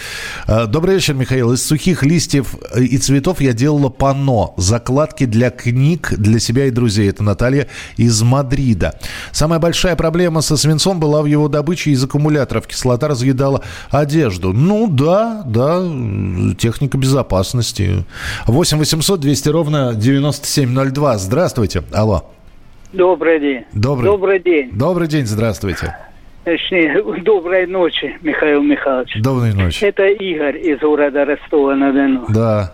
Добрый 0.68 0.96
вечер, 0.96 1.14
Михаил. 1.14 1.54
Из 1.54 1.66
сухих 1.66 2.04
листьев 2.04 2.56
и 2.76 2.98
цветов 2.98 3.42
я 3.42 3.54
делала 3.54 3.90
панно. 3.90 4.54
Закладки 4.58 5.26
для 5.26 5.50
книг 5.50 6.14
для 6.18 6.40
себя 6.40 6.66
и 6.66 6.72
друзей. 6.72 7.10
Это 7.10 7.24
Наталья 7.24 7.68
из 7.98 8.22
Мадрида. 8.22 9.00
Самая 9.32 9.60
большая 9.60 9.96
проблема 9.96 10.42
со 10.42 10.58
свинцом 10.58 11.00
была 11.00 11.22
в 11.22 11.26
его 11.26 11.48
добычи 11.48 11.90
из 11.90 12.04
аккумуляторов. 12.04 12.68
Кислота 12.68 13.08
разъедала 13.08 13.62
одежду. 13.90 14.54
Ну 14.54 14.88
да, 14.88 15.44
да, 15.46 15.82
техника 16.58 16.98
безопасности. 16.98 18.06
8 18.48 18.78
800 18.78 19.20
200 19.20 19.50
ровно 19.50 19.94
9702. 19.94 21.18
Здравствуйте. 21.18 21.84
Алло. 21.92 22.32
Добрый 22.94 23.40
день. 23.40 23.64
Добрый. 23.74 24.12
Добрый 24.12 24.40
день. 24.40 24.72
Добрый 24.72 25.08
день, 25.08 25.26
здравствуйте. 25.26 25.96
Точнее, 26.46 27.04
доброй 27.24 27.66
ночи, 27.66 28.18
Михаил 28.22 28.62
Михайлович. 28.62 29.20
Доброй 29.22 29.54
ночи. 29.54 29.84
Это 29.84 30.06
Игорь 30.06 30.58
из 30.58 30.80
города 30.80 31.26
Ростова-на-Дону. 31.26 32.26
Да. 32.30 32.72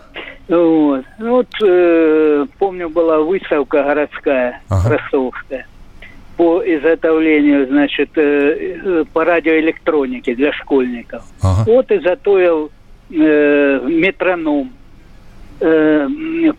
Вот. 0.48 1.04
Ну 1.18 1.30
вот 1.36 1.48
э, 1.64 2.46
помню, 2.58 2.90
была 2.90 3.20
выставка 3.20 3.82
городская, 3.82 4.60
ага. 4.68 4.90
ростовская 4.90 5.66
по 6.36 6.62
изготовлению, 6.64 7.66
значит, 7.68 8.10
э, 8.16 8.78
э, 8.84 9.04
по 9.12 9.24
радиоэлектронике 9.24 10.34
для 10.34 10.52
школьников. 10.52 11.22
Ага. 11.40 11.64
Вот 11.70 11.90
изготовил 11.90 12.70
э, 13.10 13.80
метроном 13.86 14.72
э, 15.60 16.08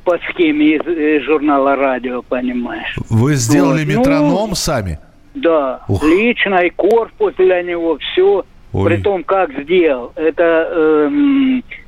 по 0.03 0.17
схеме 0.29 0.75
из, 0.75 0.87
из 0.87 1.23
журнала 1.25 1.75
«Радио», 1.75 2.21
понимаешь. 2.21 2.95
Вы 3.09 3.35
сделали 3.35 3.83
вот. 3.83 3.97
метроном 3.97 4.49
ну, 4.49 4.55
сами? 4.55 4.99
Да, 5.33 5.81
Ух. 5.87 6.03
лично 6.03 6.55
и 6.65 6.69
корпус 6.69 7.33
для 7.35 7.61
него, 7.63 7.97
все. 7.97 8.45
Ой. 8.71 8.89
При 8.89 9.01
том, 9.01 9.23
как 9.23 9.51
сделал. 9.63 10.11
Это 10.15 10.67
э, 10.69 11.09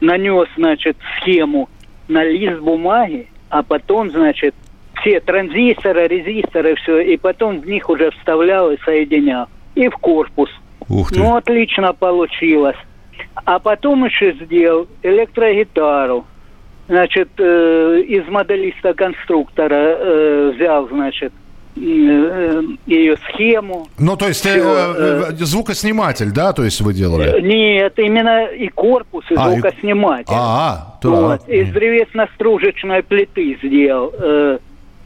нанес, 0.01 0.47
значит, 0.55 0.97
схему 1.17 1.69
на 2.07 2.23
лист 2.23 2.59
бумаги, 2.59 3.27
а 3.49 3.63
потом, 3.63 4.11
значит, 4.11 4.53
все 5.01 5.19
транзисторы, 5.19 6.07
резисторы, 6.07 6.75
все, 6.75 6.99
и 6.99 7.17
потом 7.17 7.61
в 7.61 7.67
них 7.67 7.89
уже 7.89 8.11
вставлял 8.11 8.71
и 8.71 8.77
соединял. 8.85 9.47
И 9.73 9.89
в 9.89 9.97
корпус. 9.97 10.49
Ух 10.87 11.11
ты. 11.11 11.19
Ну, 11.19 11.35
отлично 11.35 11.93
получилось. 11.93 12.77
А 13.33 13.59
потом 13.59 14.05
еще 14.05 14.33
сделал 14.33 14.87
электрогитару. 15.03 16.25
Значит, 16.87 17.29
э, 17.39 18.01
из 18.07 18.27
моделиста-конструктора 18.27 19.75
э, 19.75 20.53
взял, 20.55 20.87
значит, 20.87 21.33
э, 21.33 21.44
ее 21.75 23.17
схему. 23.27 23.87
Ну, 23.99 24.15
то 24.15 24.27
есть 24.27 24.45
э, 24.45 24.57
э, 24.57 25.31
э, 25.31 25.35
звукосниматель, 25.45 26.31
да, 26.31 26.53
то 26.53 26.63
есть 26.63 26.79
вы 26.81 26.93
делали? 26.93 27.41
Нет, 27.41 27.99
именно 27.99 28.45
и 28.45 28.69
корпус, 28.69 29.25
и 29.29 29.35
а, 29.35 29.51
звукосниматель. 29.51 30.33
И... 30.33 30.37
А, 30.37 30.97
то, 31.01 31.11
вот, 31.11 31.41
а, 31.47 31.51
из 31.51 31.71
древесно-стружечной 31.73 33.03
плиты 33.03 33.57
сделал. 33.61 34.13
Э, 34.17 34.57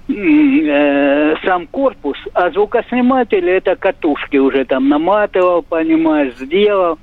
э, 0.10 1.36
сам 1.44 1.68
корпус, 1.68 2.18
а 2.34 2.52
звукосниматель 2.52 3.50
это 3.50 3.76
катушки 3.76 4.38
уже 4.38 4.66
там 4.66 4.90
наматывал, 4.90 5.64
понимаешь, 5.64 6.36
сделал. 6.40 7.00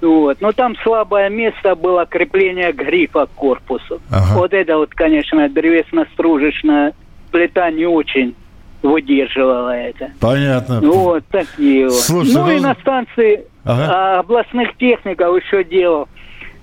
Вот. 0.00 0.40
Но 0.40 0.52
там 0.52 0.74
слабое 0.82 1.28
место 1.28 1.76
было 1.76 2.06
крепление 2.06 2.72
грифа 2.72 3.26
к 3.26 3.30
корпусу. 3.30 4.00
Ага. 4.10 4.38
Вот 4.38 4.52
это 4.52 4.78
вот, 4.78 4.90
конечно, 4.94 5.48
древесно-стружечная 5.48 6.94
плита 7.30 7.70
не 7.70 7.86
очень 7.86 8.34
выдерживала 8.82 9.76
это. 9.76 10.10
Понятно. 10.20 10.80
Вот 10.80 11.24
такие 11.30 11.86
вот. 11.86 11.94
Слушай, 11.94 12.34
ну, 12.34 12.46
ну 12.46 12.50
и 12.52 12.60
на 12.60 12.74
станции 12.74 13.44
ага. 13.64 14.18
областных 14.20 14.76
техников 14.76 15.42
еще 15.42 15.64
делал. 15.64 16.08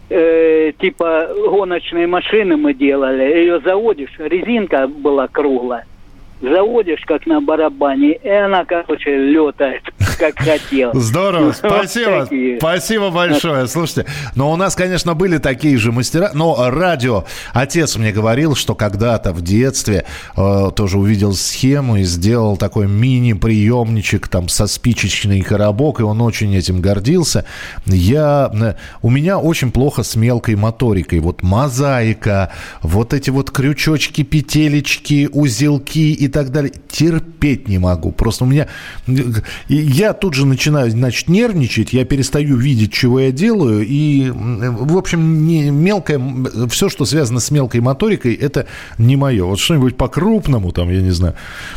Э, 0.10 0.72
типа 0.80 1.30
гоночные 1.50 2.08
машины 2.08 2.58
мы 2.58 2.74
делали. 2.74 3.24
Ее 3.24 3.60
заводишь, 3.60 4.14
резинка 4.18 4.88
была 4.88 5.28
круглая 5.28 5.86
заводишь 6.42 7.02
как 7.06 7.26
на 7.26 7.42
барабане, 7.42 8.14
и 8.14 8.30
она, 8.30 8.66
короче, 8.66 9.18
летает, 9.18 9.82
как 10.18 10.38
хотел. 10.40 10.92
Здорово, 10.94 11.52
спасибо, 11.52 12.28
спасибо 12.60 13.10
большое. 13.10 13.68
Слушайте, 13.68 14.06
но 14.36 14.52
у 14.52 14.56
нас, 14.56 14.76
конечно, 14.76 15.14
были 15.14 15.38
такие 15.38 15.78
же 15.78 15.92
мастера, 15.92 16.32
но 16.34 16.70
радио, 16.70 17.26
отец 17.54 17.98
мне 17.98 18.12
говорил, 18.12 18.56
что 18.56 18.76
когда-то 18.76 19.34
в 19.34 19.42
детстве 19.42 20.06
э, 20.38 20.70
тоже 20.76 20.98
увидел 20.98 21.34
схему 21.34 21.98
и 21.98 22.04
сделал 22.04 22.58
такой 22.58 22.88
мини-приемничек 22.88 24.28
там 24.28 24.48
со 24.48 24.68
спичечный 24.68 25.42
коробок, 25.42 26.00
и 26.00 26.04
он 26.04 26.22
очень 26.22 26.56
этим 26.56 26.82
гордился. 26.82 27.46
Я, 27.86 28.50
э, 28.54 28.74
у 29.02 29.10
меня 29.10 29.40
очень 29.40 29.72
плохо 29.72 30.04
с 30.04 30.16
мелкой 30.16 30.56
моторикой, 30.56 31.20
вот 31.20 31.44
мозаика, 31.44 32.52
вот 32.82 33.14
эти 33.14 33.30
вот 33.30 33.52
крючочки, 33.52 34.24
петелечки, 34.24 35.30
узелки 35.32 36.14
и 36.14 36.29
так 36.30 36.52
далее. 36.52 36.72
Терпеть 36.90 37.68
не 37.68 37.78
могу. 37.78 38.12
Просто 38.12 38.46
у 38.46 38.48
меня... 38.48 38.68
Я 39.68 40.14
тут 40.14 40.34
же 40.34 40.46
начинаю, 40.46 40.92
значит, 40.92 41.28
нервничать, 41.30 41.94
я 41.94 42.06
перестаю 42.06 42.58
видеть, 42.58 42.94
чего 42.94 43.20
я 43.20 43.32
делаю, 43.32 43.86
и, 43.86 44.30
в 44.30 44.98
общем, 44.98 45.46
не, 45.46 45.70
мелкое... 45.70 46.22
Все, 46.70 46.90
что 46.90 47.06
связано 47.06 47.40
с 47.40 47.52
мелкой 47.52 47.82
моторикой, 47.82 48.34
это 48.34 48.68
не 48.98 49.16
мое. 49.16 49.46
Вот 49.46 49.60
что-нибудь 49.60 49.98
по-крупному, 49.98 50.72
там, 50.72 50.90
я 50.90 51.02
не 51.02 51.12
знаю, 51.12 51.36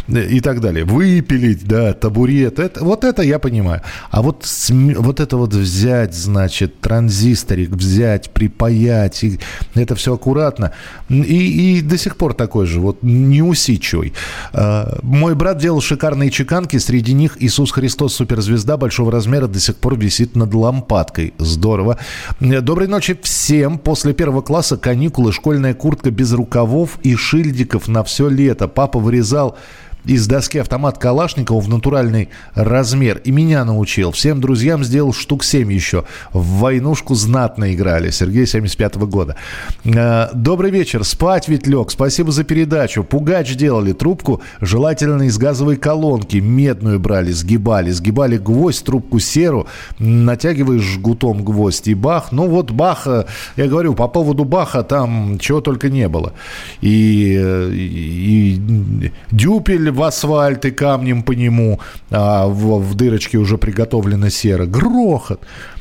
и 0.08 0.40
так 0.40 0.60
далее. 0.60 0.84
Выпилить, 0.84 1.66
да, 1.66 1.92
табурет, 1.92 2.58
это, 2.58 2.84
вот 2.84 3.04
это 3.04 3.22
я 3.22 3.38
понимаю. 3.38 3.82
А 4.10 4.22
вот, 4.22 4.46
вот 4.70 5.20
это 5.20 5.36
вот 5.36 5.54
взять, 5.54 6.14
значит, 6.14 6.80
транзисторик 6.80 7.70
взять, 7.70 8.30
припаять, 8.30 9.24
и 9.24 9.40
это 9.74 9.94
все 9.94 10.14
аккуратно. 10.14 10.72
И, 11.08 11.78
и 11.78 11.80
до 11.82 11.96
сих 11.98 12.16
пор 12.16 12.34
такой 12.34 12.66
же, 12.66 12.80
вот 12.80 13.02
неусидчивый. 13.02 14.12
Э, 14.52 14.98
мой 15.02 15.34
брат 15.34 15.58
делал 15.58 15.80
шикарные 15.80 16.30
чеканки. 16.30 16.78
Среди 16.78 17.12
них 17.12 17.36
Иисус 17.40 17.72
Христос, 17.72 18.14
суперзвезда 18.14 18.76
большого 18.76 19.12
размера, 19.12 19.46
до 19.46 19.60
сих 19.60 19.76
пор 19.76 19.96
висит 19.96 20.36
над 20.36 20.54
лампадкой. 20.54 21.34
Здорово. 21.38 21.98
Э, 22.40 22.60
доброй 22.60 22.88
ночи 22.88 23.18
всем. 23.22 23.78
После 23.78 24.12
первого 24.12 24.42
класса 24.42 24.76
каникулы, 24.76 25.32
школьная 25.32 25.74
куртка 25.74 26.10
без 26.10 26.32
рукавов 26.32 26.98
и 27.02 27.16
шильдиков 27.16 27.88
на 27.88 28.04
все 28.04 28.28
лето. 28.28 28.68
Папа 28.68 28.98
вырезал 28.98 29.56
из 30.04 30.26
доски 30.26 30.58
автомат 30.58 30.98
Калашникова 30.98 31.60
в 31.60 31.68
натуральный 31.68 32.28
размер. 32.54 33.18
И 33.18 33.30
меня 33.30 33.64
научил. 33.64 34.10
Всем 34.10 34.40
друзьям 34.40 34.84
сделал 34.84 35.12
штук 35.12 35.44
7 35.44 35.72
еще. 35.72 36.04
В 36.32 36.44
войнушку 36.58 37.14
знатно 37.14 37.72
играли. 37.72 38.10
Сергей 38.10 38.46
75 38.46 38.96
-го 38.96 39.06
года. 39.06 39.36
Э, 39.84 40.28
добрый 40.34 40.70
вечер. 40.70 41.04
Спать 41.04 41.48
ведь 41.48 41.66
лег. 41.66 41.90
Спасибо 41.90 42.32
за 42.32 42.44
передачу. 42.44 43.04
Пугач 43.04 43.54
делали. 43.54 43.92
Трубку 43.92 44.42
желательно 44.60 45.22
из 45.22 45.38
газовой 45.38 45.76
колонки. 45.76 46.38
Медную 46.38 46.98
брали, 46.98 47.32
сгибали. 47.32 47.90
Сгибали 47.90 48.38
гвоздь, 48.38 48.84
трубку 48.84 49.20
серу. 49.20 49.66
Натягиваешь 49.98 50.82
жгутом 50.82 51.44
гвоздь 51.44 51.88
и 51.88 51.94
бах. 51.94 52.32
Ну 52.32 52.48
вот 52.48 52.72
баха, 52.72 53.26
я 53.56 53.68
говорю, 53.68 53.94
по 53.94 54.08
поводу 54.08 54.44
баха 54.44 54.82
там 54.82 55.38
чего 55.38 55.60
только 55.60 55.90
не 55.90 56.08
было. 56.08 56.32
И, 56.80 57.36
э, 57.40 57.70
и, 57.72 58.54
и 58.56 59.12
дюпель 59.30 59.91
в 59.92 60.02
асфальт 60.02 60.64
и 60.64 60.70
камнем 60.70 61.22
по 61.22 61.32
нему, 61.32 61.80
а 62.10 62.46
в, 62.46 62.80
в 62.80 62.94
дырочке 62.94 63.38
уже 63.38 63.58
приготовлена 63.58 64.30
сера. 64.30 64.66
Грохот. 64.66 65.40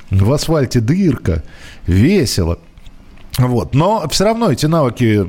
В 0.09 0.31
асфальте 0.31 0.79
дырка. 0.79 1.43
Весело. 1.87 2.59
Вот. 3.37 3.73
Но 3.73 4.07
все 4.09 4.25
равно 4.25 4.51
эти 4.51 4.65
навыки 4.65 5.25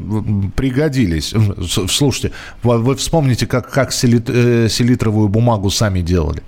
пригодились. 0.57 1.35
Слушайте, 1.89 2.33
вы 2.63 2.97
вспомните, 2.97 3.47
как, 3.47 3.71
как 3.71 3.91
э, 3.91 4.69
селитровую 4.69 5.29
бумагу 5.29 5.71
сами 5.71 6.01
делали. 6.01 6.43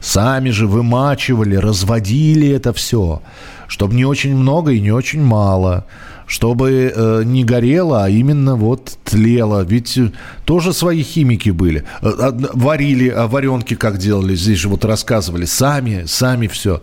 Сами 0.00 0.50
же 0.50 0.66
вымачивали, 0.66 1.56
разводили 1.56 2.48
это 2.48 2.72
все, 2.72 3.20
чтобы 3.66 3.94
не 3.94 4.04
очень 4.04 4.36
много 4.36 4.72
и 4.72 4.80
не 4.80 4.92
очень 4.92 5.22
мало 5.22 5.86
чтобы 6.28 6.92
э, 6.94 7.22
не 7.24 7.42
горело, 7.42 8.04
а 8.04 8.08
именно 8.08 8.54
вот 8.54 8.98
тлело. 9.04 9.64
Ведь 9.64 9.98
тоже 10.44 10.72
свои 10.72 11.02
химики 11.02 11.50
были. 11.50 11.84
Э, 12.02 12.30
варили, 12.52 13.08
а 13.08 13.26
варенки 13.26 13.74
как 13.74 13.96
делали, 13.96 14.36
здесь 14.36 14.58
же 14.58 14.68
вот 14.68 14.84
рассказывали. 14.84 15.46
Сами, 15.46 16.04
сами 16.06 16.46
все. 16.46 16.82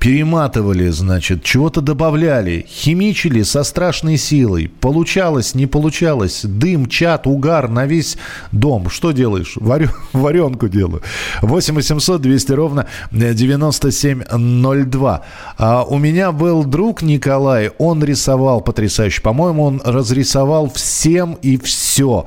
Перематывали, 0.00 0.88
значит, 0.88 1.44
чего-то 1.44 1.80
добавляли. 1.82 2.64
Химичили 2.66 3.42
со 3.42 3.62
страшной 3.64 4.16
силой. 4.16 4.72
Получалось, 4.80 5.54
не 5.54 5.66
получалось. 5.66 6.40
Дым, 6.42 6.86
чат, 6.86 7.26
угар 7.26 7.68
на 7.68 7.84
весь 7.84 8.16
дом. 8.50 8.88
Что 8.88 9.12
делаешь? 9.12 9.52
Варю, 9.56 9.88
варенку 10.14 10.68
делаю. 10.68 11.02
8 11.42 11.74
800 11.74 12.22
200 12.22 12.52
ровно 12.52 12.86
9702. 13.10 15.22
А 15.58 15.84
у 15.84 15.98
меня 15.98 16.32
был 16.32 16.64
друг 16.64 17.02
Николай, 17.02 17.70
он 17.76 18.02
рисовал 18.02 18.62
потрясающе. 18.62 19.20
По-моему, 19.20 19.64
он 19.64 19.82
разрисовал 19.84 20.70
всем 20.70 21.36
и 21.42 21.58
все. 21.58 22.24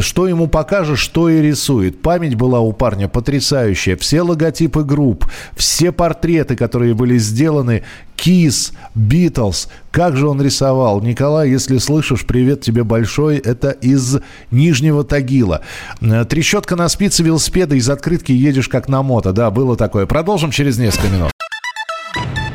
Что 0.00 0.26
ему 0.26 0.46
покажешь, 0.46 1.00
что 1.00 1.28
и 1.28 1.42
рисует. 1.42 2.00
Память 2.00 2.36
была 2.36 2.60
у 2.60 2.72
парня 2.72 3.08
потрясающая. 3.08 3.98
Все 3.98 4.22
логотипы 4.22 4.84
групп, 4.84 5.26
все 5.54 5.92
портреты, 5.92 6.56
которые 6.56 6.94
были 6.94 7.09
сделаны. 7.18 7.82
Кис, 8.16 8.72
Битлз. 8.94 9.68
Как 9.90 10.16
же 10.16 10.28
он 10.28 10.42
рисовал. 10.42 11.00
Николай, 11.00 11.48
если 11.50 11.78
слышишь, 11.78 12.26
привет 12.26 12.60
тебе 12.60 12.84
большой. 12.84 13.38
Это 13.38 13.70
из 13.70 14.18
Нижнего 14.50 15.04
Тагила. 15.04 15.62
Трещотка 16.00 16.76
на 16.76 16.88
спице 16.88 17.22
велосипеда, 17.22 17.76
из 17.76 17.88
открытки 17.88 18.32
едешь 18.32 18.68
как 18.68 18.88
на 18.88 19.02
мото. 19.02 19.32
Да, 19.32 19.50
было 19.50 19.76
такое. 19.76 20.06
Продолжим 20.06 20.50
через 20.50 20.78
несколько 20.78 21.08
минут. 21.08 21.30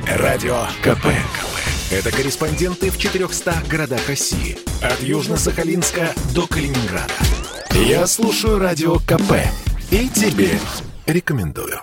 Радио 0.07 0.57
КП. 0.83 1.07
Это 1.91 2.11
корреспонденты 2.11 2.89
в 2.89 2.97
400 2.97 3.53
городах 3.69 4.07
России. 4.07 4.57
От 4.81 5.01
Южно-Сахалинска 5.01 6.09
до 6.33 6.47
Калининграда. 6.47 7.13
Я 7.73 8.07
слушаю 8.07 8.59
Радио 8.59 8.95
КП. 8.99 9.33
И 9.91 10.09
тебе 10.09 10.59
рекомендую. 11.05 11.79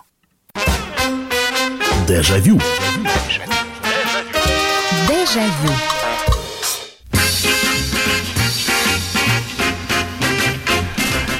Дежавю. 2.13 2.61
Дежавю. 5.09 5.73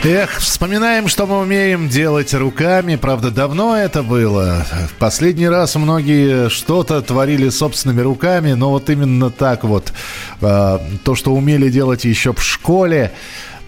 Эх, 0.03 0.39
вспоминаем, 0.39 1.09
что 1.09 1.27
мы 1.27 1.41
умеем 1.41 1.91
делать 1.91 2.33
руками. 2.33 2.97
Правда, 2.97 3.31
давно 3.31 3.77
это 3.77 4.03
было. 4.03 4.65
В 4.89 4.95
последний 4.99 5.47
раз 5.47 5.75
многие 5.75 6.49
что-то 6.49 7.03
творили 7.03 7.51
собственными 7.51 8.01
руками, 8.01 8.55
но 8.55 8.71
вот 8.71 8.89
именно 8.89 9.29
так 9.29 9.65
вот. 9.65 9.93
Э, 10.41 10.79
то, 11.05 11.15
что 11.15 11.35
умели 11.35 11.69
делать 11.69 12.07
еще 12.07 12.33
в 12.33 12.43
школе, 12.43 13.13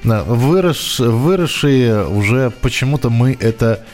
вырос, 0.04 1.00
выросшие 1.00 2.06
уже 2.06 2.50
почему-то 2.62 3.10
мы 3.10 3.36
это 3.38 3.84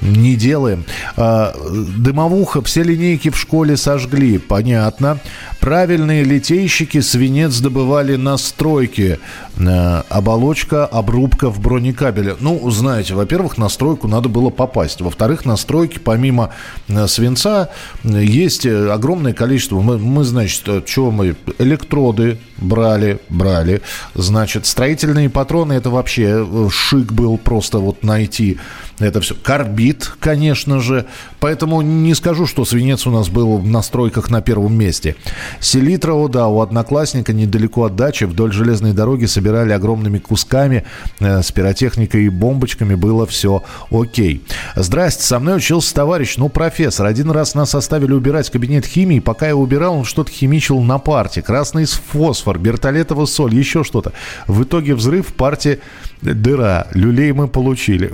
не 0.00 0.36
делаем. 0.36 0.84
А, 1.16 1.54
дымовуха, 1.96 2.62
все 2.62 2.82
линейки 2.82 3.30
в 3.30 3.38
школе 3.38 3.76
сожгли, 3.76 4.38
понятно. 4.38 5.18
Правильные 5.60 6.22
литейщики 6.24 7.00
свинец 7.00 7.58
добывали 7.58 8.16
на 8.16 8.36
стройке. 8.36 9.18
А, 9.58 10.04
оболочка, 10.08 10.86
обрубка 10.86 11.50
в 11.50 11.60
бронекабеле. 11.60 12.36
Ну, 12.40 12.70
знаете, 12.70 13.14
во-первых, 13.14 13.58
на 13.58 13.68
стройку 13.68 14.08
надо 14.08 14.28
было 14.28 14.50
попасть. 14.50 15.00
Во-вторых, 15.00 15.44
на 15.44 15.56
стройке 15.56 16.00
помимо 16.00 16.50
а, 16.88 17.06
свинца 17.06 17.70
есть 18.04 18.66
огромное 18.66 19.32
количество. 19.32 19.80
Мы, 19.80 19.98
мы 19.98 20.24
значит, 20.24 20.64
что 20.86 21.10
мы? 21.10 21.36
Электроды 21.58 22.38
брали, 22.58 23.20
брали. 23.28 23.82
Значит, 24.14 24.66
строительные 24.66 25.30
патроны, 25.30 25.74
это 25.74 25.90
вообще 25.90 26.46
э, 26.46 26.68
шик 26.70 27.12
был 27.12 27.38
просто 27.38 27.78
вот 27.78 28.02
найти 28.02 28.58
это 29.00 29.20
все. 29.20 29.34
Карбид, 29.34 30.10
конечно 30.18 30.80
же. 30.80 31.06
Поэтому 31.40 31.82
не 31.82 32.14
скажу, 32.14 32.46
что 32.46 32.64
свинец 32.64 33.06
у 33.06 33.10
нас 33.10 33.28
был 33.28 33.60
на 33.60 33.82
стройках 33.82 34.28
на 34.30 34.42
первом 34.42 34.76
месте. 34.76 35.14
Селитра, 35.60 36.14
о 36.14 36.28
да, 36.28 36.48
у 36.48 36.60
одноклассника 36.60 37.32
недалеко 37.32 37.84
от 37.84 37.96
дачи 37.96 38.24
вдоль 38.24 38.52
железной 38.52 38.92
дороги 38.92 39.26
собирали 39.26 39.72
огромными 39.72 40.18
кусками 40.18 40.84
э, 41.20 41.42
с 41.42 41.52
пиротехникой 41.52 42.24
и 42.24 42.28
бомбочками. 42.28 42.96
Было 42.96 43.26
все 43.26 43.62
окей. 43.90 44.42
Здрасте, 44.74 45.22
со 45.22 45.38
мной 45.38 45.58
учился 45.58 45.94
товарищ, 45.94 46.36
ну, 46.36 46.48
профессор. 46.48 47.06
Один 47.06 47.30
раз 47.30 47.54
нас 47.54 47.74
оставили 47.74 48.12
убирать 48.12 48.50
кабинет 48.50 48.84
химии. 48.84 49.20
Пока 49.20 49.46
я 49.46 49.56
убирал, 49.56 49.98
он 49.98 50.04
что-то 50.04 50.32
химичил 50.32 50.80
на 50.80 50.98
парте. 50.98 51.40
Красный 51.40 51.84
фосфор 51.86 52.47
фосфор, 52.48 52.58
бертолетова 52.58 53.26
соль, 53.26 53.54
еще 53.54 53.84
что-то. 53.84 54.12
В 54.46 54.62
итоге 54.62 54.94
взрыв, 54.94 55.26
партии 55.34 55.80
дыра. 56.22 56.86
Люлей 56.94 57.32
мы 57.32 57.48
получили. 57.48 58.10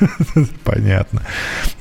Понятно. 0.64 1.22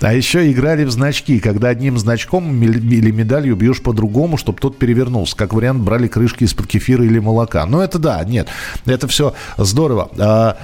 А 0.02 0.14
еще 0.14 0.52
играли 0.52 0.84
в 0.84 0.92
значки, 0.92 1.40
когда 1.40 1.70
одним 1.70 1.98
значком 1.98 2.62
или 2.62 3.12
медалью 3.12 3.56
бьешь 3.56 3.82
по-другому, 3.82 4.38
чтобы 4.38 4.60
тот 4.60 4.78
перевернулся. 4.78 5.36
Как 5.36 5.54
вариант, 5.54 5.82
брали 5.82 6.08
крышки 6.08 6.44
из-под 6.44 6.68
кефира 6.68 7.04
или 7.04 7.20
молока. 7.20 7.66
Но 7.66 7.84
это 7.84 7.98
да, 7.98 8.24
нет, 8.24 8.48
это 8.86 9.08
все 9.08 9.34
здорово. 9.58 10.10
А, 10.20 10.58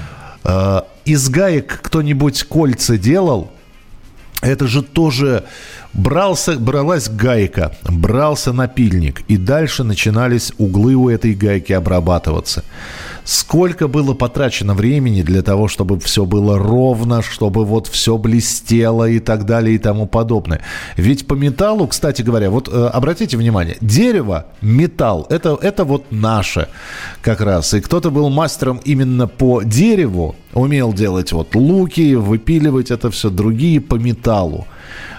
а, 0.43 0.85
из 1.05 1.29
гаек 1.29 1.79
кто-нибудь 1.81 2.43
кольца 2.43 2.97
делал? 2.97 3.51
Это 4.41 4.67
же 4.67 4.81
тоже 4.81 5.43
брался, 5.93 6.57
бралась 6.57 7.09
гайка, 7.09 7.75
брался 7.83 8.53
напильник, 8.53 9.21
и 9.27 9.35
дальше 9.37 9.83
начинались 9.83 10.53
углы 10.57 10.95
у 10.95 11.09
этой 11.09 11.33
гайки 11.33 11.73
обрабатываться. 11.73 12.63
Сколько 13.25 13.87
было 13.87 14.13
потрачено 14.13 14.73
времени 14.73 15.21
для 15.21 15.41
того, 15.41 15.67
чтобы 15.67 15.99
все 15.99 16.25
было 16.25 16.57
ровно, 16.57 17.21
чтобы 17.21 17.65
вот 17.65 17.87
все 17.87 18.17
блестело 18.17 19.07
и 19.07 19.19
так 19.19 19.45
далее 19.45 19.75
и 19.75 19.77
тому 19.77 20.07
подобное. 20.07 20.61
Ведь 20.95 21.27
по 21.27 21.33
металлу, 21.33 21.87
кстати 21.87 22.21
говоря, 22.21 22.49
вот 22.49 22.69
э, 22.69 22.87
обратите 22.87 23.37
внимание, 23.37 23.77
дерево, 23.81 24.45
металл, 24.61 25.27
это, 25.29 25.57
это 25.61 25.83
вот 25.83 26.11
наше 26.11 26.69
как 27.21 27.41
раз. 27.41 27.73
И 27.73 27.81
кто-то 27.81 28.11
был 28.11 28.29
мастером 28.29 28.79
именно 28.85 29.27
по 29.27 29.61
дереву, 29.63 30.35
умел 30.53 30.93
делать 30.93 31.31
вот 31.31 31.55
луки, 31.55 32.15
выпиливать 32.15 32.91
это 32.91 33.11
все, 33.11 33.29
другие 33.29 33.81
по 33.81 33.95
металлу. 33.95 34.67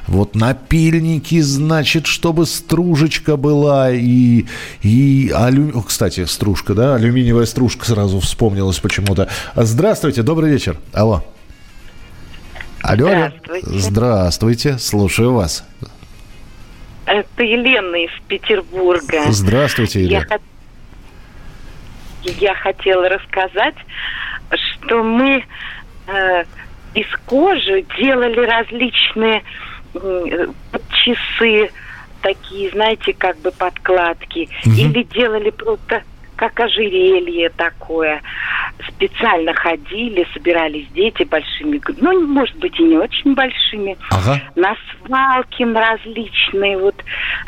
Вот 0.06 0.34
напильники, 0.34 1.40
значит, 1.40 2.06
чтобы 2.06 2.46
стружечка 2.46 3.36
была 3.36 3.92
и, 3.92 4.46
и 4.82 5.30
алю... 5.32 5.84
Кстати, 5.86 6.24
стружка, 6.24 6.74
да? 6.74 6.96
Алюминиевая 6.96 7.46
стружка 7.46 7.84
сразу 7.86 8.18
вспомнилась 8.18 8.78
почему-то. 8.80 9.28
Здравствуйте, 9.54 10.22
добрый 10.22 10.50
вечер. 10.50 10.78
Алло. 10.92 11.22
Алло, 12.82 13.08
Здравствуйте. 13.08 13.78
Здравствуйте, 13.78 14.78
слушаю 14.78 15.34
вас. 15.34 15.64
Это 17.06 17.42
Елена 17.42 17.96
из 17.96 18.10
Петербурга. 18.26 19.30
Здравствуйте, 19.30 20.04
Елена. 20.04 20.26
Я, 20.28 20.38
я 22.24 22.54
хотела 22.54 23.08
рассказать, 23.08 23.76
что 24.50 25.02
мы 25.02 25.44
э, 26.06 26.44
из 26.94 27.06
кожи 27.26 27.84
делали 27.98 28.40
различные 28.40 29.42
часы 31.04 31.70
такие, 32.22 32.70
знаете, 32.70 33.12
как 33.12 33.38
бы 33.38 33.50
подкладки. 33.50 34.48
Угу. 34.64 34.74
Или 34.74 35.02
делали 35.04 35.50
просто 35.50 36.02
как 36.40 36.58
ожерелье 36.58 37.50
такое. 37.50 38.22
Специально 38.88 39.52
ходили, 39.52 40.26
собирались 40.32 40.86
дети 40.94 41.22
большими, 41.24 41.78
ну, 42.00 42.26
может 42.26 42.56
быть, 42.56 42.80
и 42.80 42.82
не 42.82 42.96
очень 42.96 43.34
большими, 43.34 43.98
ага. 44.10 44.40
на 44.56 44.74
свалки 45.04 45.64
различные, 45.64 46.78
вот, 46.78 46.94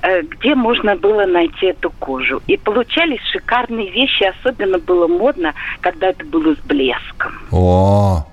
э, 0.02 0.20
где 0.22 0.55
можно 0.55 0.94
было 0.94 1.24
найти 1.24 1.66
эту 1.66 1.90
кожу. 1.90 2.42
И 2.46 2.59
получались 2.59 3.22
шикарные 3.33 3.90
вещи, 3.90 4.24
особенно 4.24 4.78
было 4.78 5.09
модно, 5.09 5.55
когда 5.81 6.09
это 6.09 6.26
было 6.26 6.55
с 6.55 6.59
блеском. 6.59 7.33
О, 7.50 8.26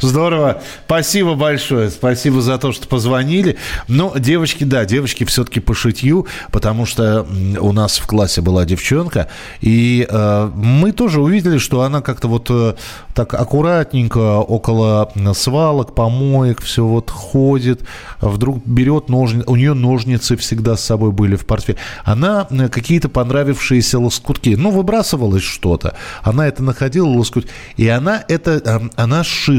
Здорово. 0.00 0.62
Спасибо 0.86 1.34
большое. 1.34 1.90
Спасибо 1.90 2.40
за 2.40 2.58
то, 2.58 2.72
что 2.72 2.86
позвонили. 2.88 3.56
Но 3.88 4.14
девочки, 4.16 4.64
да, 4.64 4.84
девочки 4.84 5.24
все-таки 5.24 5.60
по 5.60 5.74
шитью, 5.74 6.26
потому 6.52 6.86
что 6.86 7.26
у 7.60 7.72
нас 7.72 7.98
в 7.98 8.06
классе 8.06 8.40
была 8.40 8.64
девчонка, 8.64 9.28
и 9.60 10.06
э, 10.08 10.50
мы 10.54 10.92
тоже 10.92 11.20
увидели, 11.20 11.58
что 11.58 11.82
она 11.82 12.00
как-то 12.00 12.28
вот 12.28 12.46
э, 12.50 12.74
так 13.14 13.34
аккуратненько 13.34 14.38
около 14.38 15.12
свалок, 15.34 15.94
помоек, 15.94 16.60
все 16.60 16.84
вот 16.84 17.10
ходит, 17.10 17.82
вдруг 18.20 18.64
берет 18.66 19.08
ножницы, 19.08 19.48
у 19.48 19.56
нее 19.56 19.74
ножницы 19.74 20.36
всегда 20.36 20.76
с 20.76 20.84
собой 20.84 21.12
были 21.12 21.36
в 21.36 21.46
портфеле. 21.46 21.78
Она 22.04 22.46
э, 22.50 22.68
какие-то 22.68 23.08
понравившиеся 23.08 23.98
лоскутки, 23.98 24.50
ну, 24.56 24.70
выбрасывалось 24.70 25.42
что-то. 25.42 25.96
Она 26.22 26.46
это 26.46 26.62
находила, 26.62 27.06
лоскут, 27.06 27.48
и 27.76 27.88
она 27.88 28.24
это, 28.28 28.62
э, 28.64 28.88
она 28.96 29.24
шила. 29.24 29.55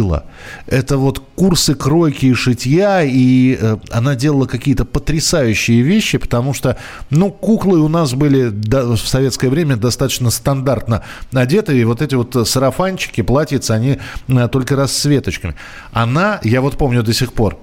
Это 0.65 0.97
вот 0.97 1.21
курсы 1.35 1.75
кройки 1.75 2.27
и 2.27 2.33
шитья, 2.33 3.03
и 3.03 3.57
э, 3.59 3.77
она 3.91 4.15
делала 4.15 4.45
какие-то 4.45 4.85
потрясающие 4.85 5.81
вещи, 5.81 6.17
потому 6.17 6.53
что, 6.53 6.77
ну, 7.09 7.31
куклы 7.31 7.79
у 7.79 7.87
нас 7.87 8.13
были 8.13 8.49
в 8.49 8.97
советское 8.97 9.49
время 9.49 9.75
достаточно 9.77 10.29
стандартно 10.29 11.03
одеты, 11.33 11.77
и 11.77 11.83
вот 11.83 12.01
эти 12.01 12.15
вот 12.15 12.47
сарафанчики, 12.47 13.21
платьица, 13.21 13.75
они 13.75 13.99
э, 14.27 14.47
только 14.51 14.75
расцветочками. 14.75 15.55
Она, 15.91 16.39
я 16.43 16.61
вот 16.61 16.77
помню 16.77 17.03
до 17.03 17.13
сих 17.13 17.33
пор, 17.33 17.57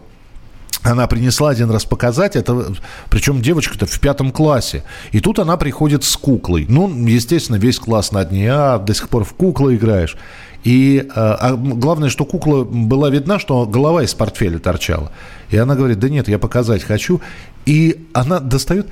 она 0.85 1.07
принесла 1.07 1.49
один 1.49 1.71
раз 1.71 1.85
показать, 1.87 2.37
это, 2.37 2.75
причем 3.09 3.41
девочка-то 3.41 3.87
в 3.87 4.01
пятом 4.01 4.31
классе. 4.31 4.85
И 5.13 5.21
тут 5.21 5.39
она 5.39 5.57
приходит 5.57 6.05
с 6.05 6.15
куклой. 6.17 6.67
Ну, 6.69 6.89
естественно, 7.07 7.57
весь 7.57 7.79
класс 7.79 8.13
на 8.13 8.23
дне, 8.25 8.53
а 8.53 8.79
до 8.79 8.93
сих 8.95 9.09
пор 9.09 9.25
в 9.25 9.33
куклы 9.33 9.77
играешь. 9.77 10.17
И 10.65 11.07
а, 11.15 11.35
а 11.41 11.57
главное, 11.57 12.09
что 12.09 12.25
кукла 12.25 12.65
была 12.65 13.11
видна, 13.11 13.39
что 13.39 13.67
голова 13.67 14.03
из 14.03 14.15
портфеля 14.15 14.59
торчала. 14.59 15.13
И 15.51 15.57
она 15.57 15.77
говорит, 15.77 15.99
да 15.99 16.09
нет, 16.09 16.27
я 16.27 16.39
показать 16.39 16.83
хочу. 16.83 17.21
И 17.67 18.07
она 18.13 18.41
достает 18.41 18.89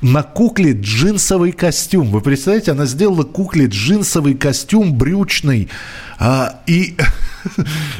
на 0.00 0.22
кукле 0.22 0.72
джинсовый 0.72 1.52
костюм. 1.52 2.10
Вы 2.10 2.20
представляете, 2.20 2.72
она 2.72 2.86
сделала 2.86 3.24
кукле 3.24 3.66
джинсовый 3.66 4.34
костюм 4.34 4.94
брючный. 4.94 5.68
А, 6.18 6.60
и, 6.66 6.96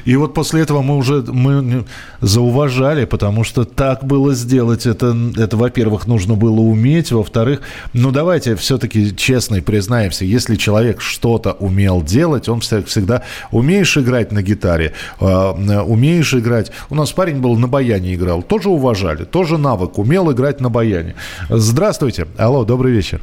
и 0.05 0.17
вот 0.17 0.35
после 0.35 0.63
этого 0.63 0.83
мы 0.83 0.97
уже 0.97 1.23
мы 1.23 1.85
зауважали, 2.21 3.05
потому 3.05 3.45
что 3.45 3.65
так 3.65 4.05
было 4.05 4.35
сделать. 4.35 4.87
Это, 4.87 5.17
это 5.37 5.57
во-первых, 5.57 6.07
нужно 6.07 6.35
было 6.35 6.61
уметь. 6.61 7.13
Во-вторых, 7.13 7.61
ну 7.93 8.11
давайте 8.11 8.57
все-таки 8.57 9.15
честно 9.17 9.57
и 9.57 9.61
признаемся, 9.61 10.25
если 10.25 10.57
человек 10.57 11.01
что-то 11.01 11.53
умел 11.53 12.03
делать, 12.03 12.49
он 12.49 12.61
всегда 12.61 13.23
умеешь 13.51 13.97
играть 13.97 14.33
на 14.33 14.43
гитаре, 14.43 14.95
а, 15.21 15.53
умеешь 15.83 16.35
играть. 16.35 16.73
У 16.91 16.95
нас 16.95 17.13
парень 17.13 17.41
был 17.41 17.57
на 17.57 17.69
баяне 17.69 18.15
играл, 18.15 18.43
тоже 18.43 18.69
уважали, 18.69 19.25
тоже 19.25 19.59
навык, 19.59 19.99
умел 19.99 20.31
играть 20.33 20.61
на 20.61 20.71
баяне. 20.71 21.15
Здравствуйте. 21.49 22.27
Алло, 22.37 22.65
добрый 22.65 22.93
вечер. 22.93 23.21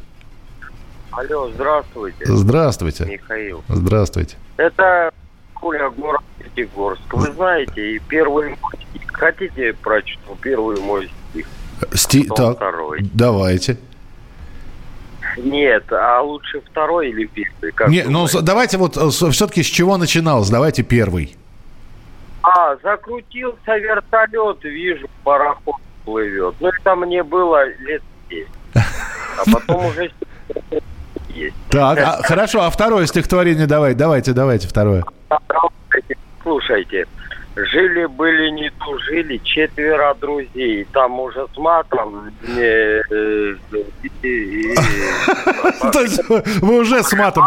Алло, 1.12 1.50
здравствуйте. 1.54 2.26
Здравствуйте. 2.26 3.06
Михаил. 3.06 3.64
Здравствуйте. 3.70 4.36
Это 4.58 5.12
Коля, 5.56 5.90
город 5.90 6.22
Пятигорск. 6.38 7.14
Вы 7.14 7.32
знаете, 7.32 7.96
и 7.96 8.00
первый. 8.00 8.58
Хотите 9.14 9.74
прочту 9.74 10.38
первый 10.42 10.80
мой 10.80 11.12
стих? 11.30 11.48
Стих, 11.94 12.28
так, 12.36 12.58
второй. 12.58 13.00
давайте. 13.14 13.78
Нет, 15.38 15.92
а 15.92 16.22
лучше 16.22 16.62
второй 16.62 17.10
или 17.10 17.26
первый? 17.26 17.72
Как 17.72 17.90
Не, 17.90 18.04
ну 18.04 18.28
давайте 18.42 18.78
вот 18.78 18.96
э, 18.98 19.10
все-таки 19.10 19.64
с 19.64 19.66
чего 19.66 19.98
начиналось? 19.98 20.50
Давайте 20.50 20.84
первый. 20.84 21.36
А, 22.42 22.76
закрутился 22.84 23.76
вертолет, 23.78 24.64
вижу, 24.64 25.08
пароход 25.24 25.76
плывет. 26.06 26.56
Ну, 26.60 26.68
это 26.68 26.96
мне 26.96 27.24
было 27.24 27.68
лет 27.80 28.04
10. 28.30 28.48
А 28.76 29.44
потом 29.52 29.86
уже 29.88 30.12
есть. 31.30 31.56
Так, 31.70 31.98
а, 31.98 32.22
хорошо, 32.24 32.62
а 32.62 32.70
второе 32.70 33.08
стихотворение 33.08 33.66
давай, 33.68 33.96
давайте, 33.96 34.34
давайте 34.34 34.68
второе. 34.68 35.04
Слушайте, 36.44 37.08
жили-были, 37.56 38.50
не 38.52 38.70
тужили, 38.70 39.38
четверо 39.44 40.14
друзей. 40.16 40.86
Там 40.92 41.20
уже 41.20 41.48
с 41.54 41.58
матом... 41.58 42.32
Э, 42.58 43.02
То 45.92 46.02
есть 46.02 46.22
вы 46.30 46.80
уже 46.80 47.04
с 47.04 47.14
матом... 47.14 47.44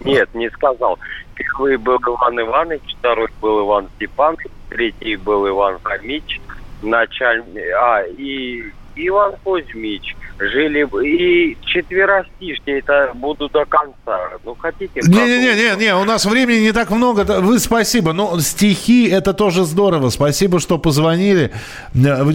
Нет, 0.00 0.34
не 0.34 0.50
сказал. 0.50 0.98
Первый 1.34 1.76
был 1.76 1.98
Иван 1.98 2.40
Иванович, 2.40 2.82
второй 2.98 3.28
был 3.40 3.64
Иван 3.66 3.88
Степанович, 3.96 4.50
третий 4.70 5.16
был 5.16 5.48
Иван 5.48 5.78
Фомич, 5.80 6.40
начальник... 6.82 7.64
А, 7.80 8.02
и 8.02 8.72
Иван 8.98 9.34
Кузьмич– 9.44 10.16
жили 10.38 10.86
и 11.04 11.56
четверостишье 11.62 12.78
это 12.78 13.12
буду 13.14 13.48
до 13.48 13.64
конца. 13.64 14.18
Ну, 14.44 14.54
хотите? 14.54 15.00
Не-не-не, 15.02 15.96
у 15.96 16.04
нас 16.04 16.24
времени 16.24 16.60
не 16.60 16.72
так 16.72 16.90
много. 16.90 17.24
Вы 17.40 17.58
спасибо. 17.58 18.12
Но 18.12 18.38
стихи 18.40 19.08
это 19.08 19.32
тоже 19.32 19.64
здорово. 19.64 20.10
Спасибо, 20.10 20.60
что 20.60 20.78
позвонили. 20.78 21.52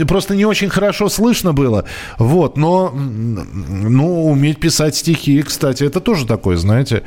Просто 0.07 0.35
не 0.35 0.45
очень 0.45 0.69
хорошо 0.69 1.09
слышно 1.09 1.53
было. 1.53 1.85
Вот, 2.17 2.57
но 2.57 2.91
ну, 2.93 4.25
уметь 4.25 4.59
писать 4.59 4.95
стихи, 4.95 5.41
кстати, 5.41 5.83
это 5.83 5.99
тоже 5.99 6.25
такое, 6.27 6.57
знаете. 6.57 7.03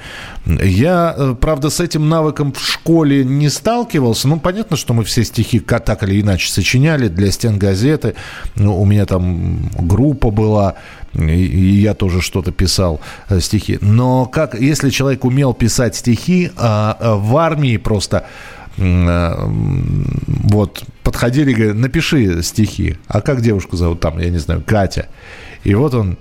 Я, 0.47 1.14
э, 1.16 1.35
правда, 1.40 1.71
с 1.71 1.81
этим 1.81 2.09
навыком 2.09 2.53
в 2.53 2.61
школе 2.61 3.25
не 3.25 3.49
сталкивался. 3.49 4.29
Ну, 4.29 4.40
понятно, 4.40 4.77
что 4.77 4.95
мы 4.95 5.05
все 5.05 5.25
стихи 5.25 5.61
так 5.61 6.03
или 6.03 6.21
иначе 6.21 6.51
сочиняли 6.51 7.09
для 7.09 7.31
стен 7.31 7.59
газеты. 7.59 8.14
Ну, 8.55 8.81
у 8.81 8.85
меня 8.85 9.07
там 9.07 9.46
группа 9.79 10.31
была, 10.31 10.75
и 11.15 11.81
я 11.83 11.95
тоже 11.95 12.21
что-то 12.21 12.53
писал 12.53 13.01
э, 13.29 13.41
стихи. 13.41 13.79
Но 13.81 14.27
как, 14.27 14.55
если 14.55 14.91
человек 14.91 15.25
умел 15.25 15.55
писать 15.55 15.97
стихи, 15.97 16.51
а, 16.57 16.97
а 17.01 17.17
в 17.17 17.37
армии 17.37 17.77
просто 17.77 18.27
э, 18.77 19.35
вот 19.47 20.85
подходили 21.03 21.53
говорят, 21.53 21.77
напиши 21.77 22.43
стихи. 22.43 22.97
А 23.09 23.21
как 23.21 23.41
девушку 23.41 23.77
зовут 23.77 24.01
там, 24.01 24.19
я 24.19 24.31
не 24.31 24.39
знаю, 24.39 24.63
Катя. 24.67 25.09
И 25.65 25.75
вот 25.75 25.95
он 25.95 26.17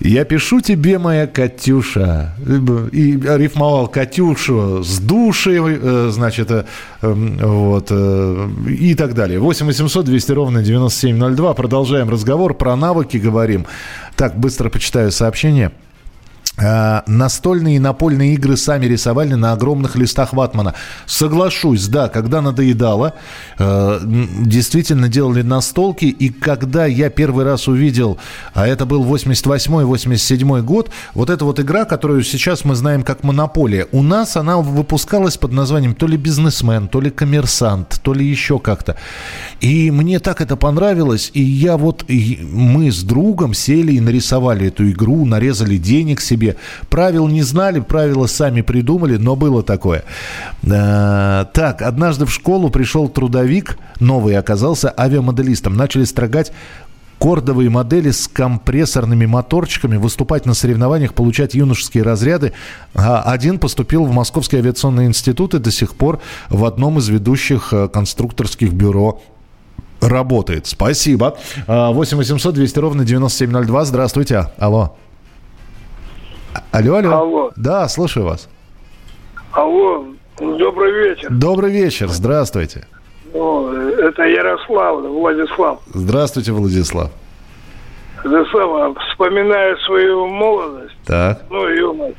я 0.00 0.24
пишу 0.24 0.60
тебе, 0.60 0.98
моя 0.98 1.26
Катюша. 1.26 2.34
И 2.92 3.12
рифмовал 3.12 3.88
Катюшу 3.88 4.82
с 4.82 4.98
душей, 4.98 5.58
э, 5.60 6.10
значит, 6.12 6.50
э, 6.50 6.64
эм, 7.02 7.36
вот, 7.38 7.88
э, 7.90 8.48
и 8.68 8.94
так 8.94 9.14
далее. 9.14 9.38
8 9.38 9.66
800 9.66 10.04
200 10.04 10.32
ровно 10.32 10.62
9702. 10.62 11.54
Продолжаем 11.54 12.10
разговор. 12.10 12.54
Про 12.54 12.76
навыки 12.76 13.16
говорим. 13.16 13.66
Так, 14.16 14.38
быстро 14.38 14.68
почитаю 14.68 15.10
сообщение. 15.10 15.70
А, 16.56 17.02
настольные 17.08 17.76
и 17.76 17.78
напольные 17.80 18.34
игры 18.34 18.56
сами 18.56 18.86
рисовали 18.86 19.34
на 19.34 19.52
огромных 19.52 19.96
листах 19.96 20.32
ватмана. 20.32 20.74
Соглашусь, 21.04 21.88
да, 21.88 22.08
когда 22.08 22.40
надоедало, 22.40 23.14
э, 23.58 24.00
действительно 24.04 25.08
делали 25.08 25.42
настолки. 25.42 26.04
И 26.04 26.28
когда 26.28 26.86
я 26.86 27.10
первый 27.10 27.44
раз 27.44 27.66
увидел, 27.66 28.18
а 28.52 28.68
это 28.68 28.86
был 28.86 29.02
88-87 29.04 30.62
год, 30.62 30.90
вот 31.14 31.28
эта 31.28 31.44
вот 31.44 31.58
игра, 31.58 31.84
которую 31.86 32.22
сейчас 32.22 32.64
мы 32.64 32.76
знаем 32.76 33.02
как 33.02 33.24
«Монополия», 33.24 33.88
у 33.90 34.02
нас 34.02 34.36
она 34.36 34.58
выпускалась 34.58 35.36
под 35.36 35.50
названием 35.50 35.96
то 35.96 36.06
ли 36.06 36.16
«Бизнесмен», 36.16 36.86
то 36.86 37.00
ли 37.00 37.10
«Коммерсант», 37.10 38.00
то 38.00 38.14
ли 38.14 38.24
еще 38.24 38.60
как-то. 38.60 38.96
И 39.60 39.90
мне 39.90 40.20
так 40.20 40.40
это 40.40 40.54
понравилось, 40.54 41.32
и 41.34 41.42
я 41.42 41.76
вот, 41.76 42.04
и 42.06 42.46
мы 42.48 42.92
с 42.92 43.02
другом 43.02 43.54
сели 43.54 43.94
и 43.94 44.00
нарисовали 44.00 44.68
эту 44.68 44.88
игру, 44.88 45.24
нарезали 45.24 45.78
денег 45.78 46.20
себе, 46.20 46.43
себе. 46.44 46.56
Правил 46.88 47.28
не 47.28 47.42
знали, 47.42 47.80
правила 47.80 48.26
сами 48.26 48.60
придумали, 48.60 49.16
но 49.16 49.36
было 49.36 49.62
такое. 49.62 50.04
Э, 50.62 51.46
так, 51.52 51.82
однажды 51.82 52.26
в 52.26 52.32
школу 52.32 52.70
пришел 52.70 53.08
трудовик, 53.08 53.78
новый 54.00 54.36
оказался 54.36 54.92
авиамоделистом. 54.96 55.76
Начали 55.76 56.04
строгать 56.04 56.52
кордовые 57.18 57.70
модели 57.70 58.10
с 58.10 58.28
компрессорными 58.28 59.24
моторчиками, 59.24 59.96
выступать 59.96 60.46
на 60.46 60.54
соревнованиях, 60.54 61.14
получать 61.14 61.54
юношеские 61.54 62.02
разряды. 62.02 62.52
А 62.94 63.22
один 63.22 63.58
поступил 63.58 64.04
в 64.04 64.12
Московский 64.12 64.58
авиационный 64.58 65.06
институт 65.06 65.54
и 65.54 65.58
до 65.58 65.70
сих 65.70 65.94
пор 65.94 66.20
в 66.50 66.64
одном 66.64 66.98
из 66.98 67.08
ведущих 67.08 67.72
э, 67.72 67.88
конструкторских 67.88 68.72
бюро 68.72 69.22
работает. 70.00 70.66
Спасибо. 70.66 71.38
8 71.66 72.16
800 72.16 72.54
200 72.54 72.78
ровно 72.78 73.04
9702. 73.04 73.84
Здравствуйте. 73.86 74.50
Алло. 74.58 74.96
Алло, 76.72 76.96
алло. 76.96 77.10
Алло. 77.12 77.52
Да, 77.56 77.88
слушаю 77.88 78.26
вас. 78.26 78.48
Алло, 79.52 80.06
добрый 80.38 80.92
вечер. 80.92 81.28
Добрый 81.30 81.70
вечер, 81.70 82.08
здравствуйте. 82.08 82.86
О, 83.32 83.70
это 83.72 84.22
Ярослав, 84.24 85.02
Владислав. 85.02 85.80
Здравствуйте, 85.86 86.52
Владислав. 86.52 87.10
Это 88.24 88.44
самое, 88.46 88.94
вспоминая 89.10 89.76
свою 89.84 90.26
молодость. 90.26 90.96
Так. 91.04 91.42
Ну, 91.50 91.68
юность. 91.68 92.16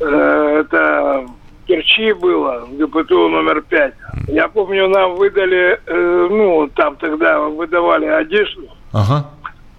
Э, 0.00 0.60
это 0.60 1.26
Керчи 1.66 2.12
было, 2.12 2.66
ГПТУ 2.70 3.28
номер 3.28 3.62
пять. 3.62 3.94
Я 4.28 4.48
помню, 4.48 4.88
нам 4.88 5.14
выдали, 5.16 5.80
э, 5.86 6.28
ну, 6.30 6.68
там 6.74 6.96
тогда 6.96 7.40
выдавали 7.40 8.06
одежду. 8.06 8.62
Ага. 8.92 9.26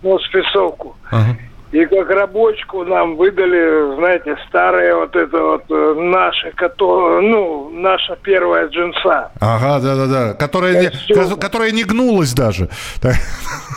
Ну, 0.01 0.19
спецовку. 0.19 0.95
Ага. 1.11 1.37
И 1.73 1.87
как 1.87 2.07
рабочку 2.11 2.83
нам 2.83 3.15
выдали, 3.15 3.95
знаете, 3.95 4.37
старые 4.47 4.95
вот 4.95 5.15
это 5.15 5.41
вот 5.41 5.63
э, 5.71 5.93
наши, 5.97 6.51
которые, 6.51 7.27
ну, 7.27 7.71
наша 7.71 8.15
первая 8.21 8.67
джинса. 8.67 9.31
Ага, 9.41 9.79
да-да-да, 9.79 10.35
которая, 10.35 10.79
не, 10.79 11.35
которая 11.35 11.71
не 11.71 11.83
гнулась 11.83 12.31
даже. 12.35 12.69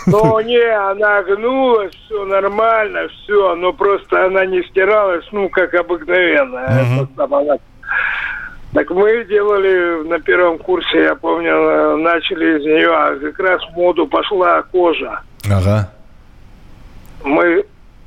Ну, 0.05 0.39
не, 0.41 0.61
она 0.91 1.23
гнулась, 1.23 1.95
все 2.05 2.27
нормально, 2.27 3.09
все, 3.09 3.55
но 3.55 3.73
просто 3.73 4.27
она 4.27 4.45
не 4.45 4.63
стиралась, 4.65 5.25
ну, 5.33 5.49
как 5.49 5.73
обыкновенная. 5.73 7.07
Угу. 7.17 7.61
Так 8.75 8.91
мы 8.91 9.25
делали 9.25 10.07
на 10.07 10.21
первом 10.21 10.59
курсе, 10.59 11.05
я 11.05 11.15
помню, 11.15 11.97
начали 11.97 12.59
из 12.59 12.65
нее, 12.67 12.91
а 12.91 13.17
как 13.17 13.39
раз 13.39 13.63
в 13.65 13.75
моду 13.75 14.07
пошла 14.07 14.61
кожа. 14.65 15.23
Ага. 15.51 15.91
Мы 17.25 17.65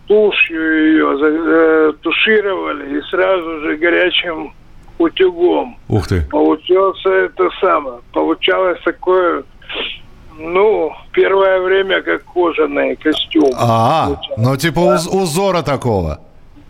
тушью 0.10 0.88
ее 0.88 1.18
э, 1.22 1.94
тушировали 2.02 2.98
и 2.98 3.02
сразу 3.12 3.60
же 3.62 3.78
горячим 3.78 4.52
утюгом. 4.98 5.78
Ух 5.88 6.08
ты. 6.08 6.22
Получился 6.24 7.10
это 7.10 7.48
самое. 7.62 8.00
Получалось 8.12 8.80
такое, 8.84 9.44
ну, 10.36 10.92
первое 11.12 11.62
время 11.62 12.02
как 12.02 12.24
кожаный 12.24 12.96
костюм. 12.96 13.52
А, 13.56 14.20
ну 14.36 14.58
типа 14.58 14.82
да. 14.82 15.18
узора 15.18 15.62
такого. 15.62 16.20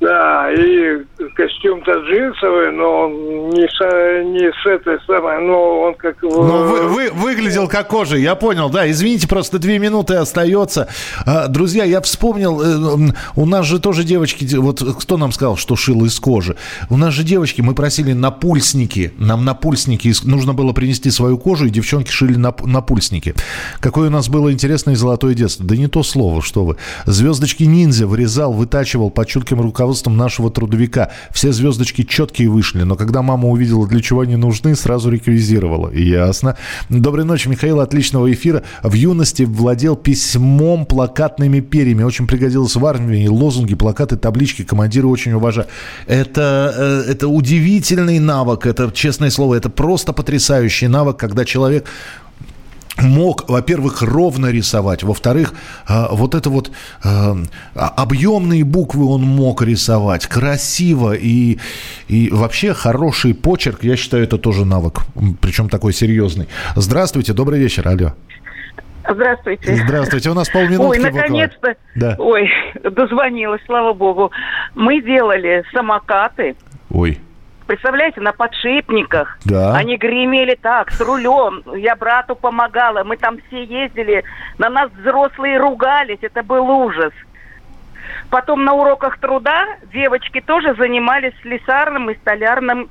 Да, 0.02 0.50
и 0.54 1.04
костюм-то 1.36 1.92
джинсовый, 1.92 2.72
но 2.72 3.02
он 3.02 3.50
не 3.50 3.68
с, 3.68 4.24
не 4.24 4.50
с 4.50 4.66
этой 4.66 4.98
самой, 5.06 5.46
но 5.46 5.82
он 5.82 5.96
как... 5.96 6.22
Но 6.22 6.64
вы, 6.64 6.88
вы, 6.88 7.12
выглядел 7.12 7.68
как 7.68 7.90
кожа, 7.90 8.16
я 8.16 8.36
понял, 8.36 8.70
да. 8.70 8.90
Извините, 8.90 9.28
просто 9.28 9.60
две 9.60 9.78
минуты 9.78 10.16
остается. 10.16 10.88
А, 11.26 11.48
друзья, 11.48 11.84
я 11.84 12.00
вспомнил, 12.00 12.62
э, 12.62 13.12
у 13.36 13.46
нас 13.46 13.66
же 13.66 13.80
тоже 13.80 14.06
девочки, 14.06 14.48
вот 14.56 14.82
кто 15.02 15.18
нам 15.18 15.34
сказал, 15.34 15.58
что 15.58 15.76
шил 15.76 16.06
из 16.06 16.18
кожи? 16.18 16.56
У 16.90 16.96
нас 16.96 17.14
же 17.14 17.24
девочки, 17.24 17.60
мы 17.60 17.76
просили 17.76 18.14
напульсники, 18.14 19.12
нам 19.18 19.44
напульсники, 19.44 20.14
нужно 20.24 20.54
было 20.54 20.72
принести 20.72 21.12
свою 21.12 21.38
кожу, 21.38 21.66
и 21.66 21.70
девчонки 21.70 22.10
шили 22.10 22.36
нап, 22.36 22.66
напульсники. 22.66 23.36
Какое 23.82 24.08
у 24.08 24.12
нас 24.12 24.30
было 24.30 24.54
интересное 24.54 24.96
золотое 24.96 25.34
детство. 25.34 25.66
Да 25.66 25.76
не 25.76 25.88
то 25.88 26.04
слово, 26.04 26.42
что 26.42 26.64
вы. 26.64 26.78
Звездочки 27.06 27.64
ниндзя 27.64 28.08
вырезал, 28.08 28.54
вытачивал 28.54 29.10
под 29.10 29.28
чутким 29.28 29.60
руководством 29.60 29.89
руководством 29.90 30.18
нашего 30.18 30.52
трудовика. 30.52 31.10
Все 31.32 31.52
звездочки 31.52 32.04
четкие 32.04 32.50
вышли, 32.50 32.84
но 32.84 32.96
когда 32.96 33.22
мама 33.22 33.50
увидела, 33.50 33.88
для 33.88 34.02
чего 34.02 34.22
они 34.22 34.36
нужны, 34.36 34.76
сразу 34.76 35.10
реквизировала. 35.10 35.92
Ясно. 35.92 36.56
Доброй 36.90 37.26
ночи, 37.26 37.50
Михаил. 37.50 37.80
Отличного 37.80 38.32
эфира. 38.32 38.62
В 38.84 38.94
юности 38.94 39.44
владел 39.44 39.96
письмом 39.96 40.86
плакатными 40.86 41.60
перьями. 41.60 42.04
Очень 42.04 42.28
пригодилось 42.28 42.76
в 42.76 42.86
армии. 42.86 43.28
Лозунги, 43.28 43.76
плакаты, 43.76 44.16
таблички. 44.16 44.64
Командиры 44.64 45.08
очень 45.08 45.34
уважают. 45.34 45.70
Это, 46.08 46.74
э, 46.78 47.12
это 47.12 47.28
удивительный 47.28 48.20
навык. 48.20 48.68
Это, 48.68 48.92
честное 48.94 49.32
слово, 49.32 49.56
это 49.56 49.70
просто 49.70 50.14
потрясающий 50.14 50.88
навык, 50.88 51.18
когда 51.18 51.46
человек 51.46 51.86
мог, 53.02 53.50
во-первых, 53.50 54.02
ровно 54.02 54.48
рисовать, 54.48 55.04
во-вторых, 55.04 55.54
э, 55.88 56.06
вот 56.12 56.36
это 56.36 56.50
вот 56.50 56.72
э, 57.04 57.10
объемные 57.76 58.64
буквы 58.64 59.06
он 59.06 59.22
мог 59.22 59.62
рисовать, 59.62 60.28
красиво 60.28 61.14
и, 61.14 61.60
и 62.08 62.30
вообще 62.32 62.74
хороший 62.74 63.34
почерк, 63.34 63.84
я 63.84 63.96
считаю, 63.96 64.24
это 64.24 64.38
тоже 64.38 64.66
навык, 64.66 65.00
причем 65.42 65.70
такой 65.70 65.94
серьезный. 65.94 66.48
Здравствуйте, 66.76 67.34
добрый 67.34 67.60
вечер, 67.60 67.88
алло. 67.88 68.14
Здравствуйте. 69.12 69.76
Здравствуйте. 69.76 70.30
У 70.30 70.36
нас 70.36 70.50
полминутки 70.50 71.00
Ой, 71.00 71.12
наконец-то. 71.12 71.76
Да. 71.96 72.16
Ой, 72.20 72.48
дозвонилась, 72.84 73.62
слава 73.66 73.94
богу. 73.94 74.32
Мы 74.76 75.02
делали 75.02 75.64
самокаты. 75.74 76.56
Ой 76.92 77.20
представляете, 77.70 78.20
на 78.20 78.34
подшипниках. 78.34 79.38
Да. 79.46 79.76
Они 79.76 79.96
гремели 79.96 80.58
так, 80.60 80.90
с 80.90 81.00
рулем. 81.00 81.62
Я 81.76 81.96
брату 81.96 82.36
помогала. 82.36 83.04
Мы 83.04 83.16
там 83.16 83.38
все 83.48 83.64
ездили. 83.64 84.24
На 84.58 84.70
нас 84.70 84.90
взрослые 85.00 85.60
ругались. 85.60 86.18
Это 86.24 86.42
был 86.42 86.68
ужас. 86.68 87.14
Потом 88.32 88.66
на 88.66 88.74
уроках 88.74 89.20
труда 89.20 89.68
девочки 89.94 90.42
тоже 90.42 90.74
занимались 90.76 91.34
слесарным 91.44 92.10
и 92.10 92.16
столярным 92.16 92.90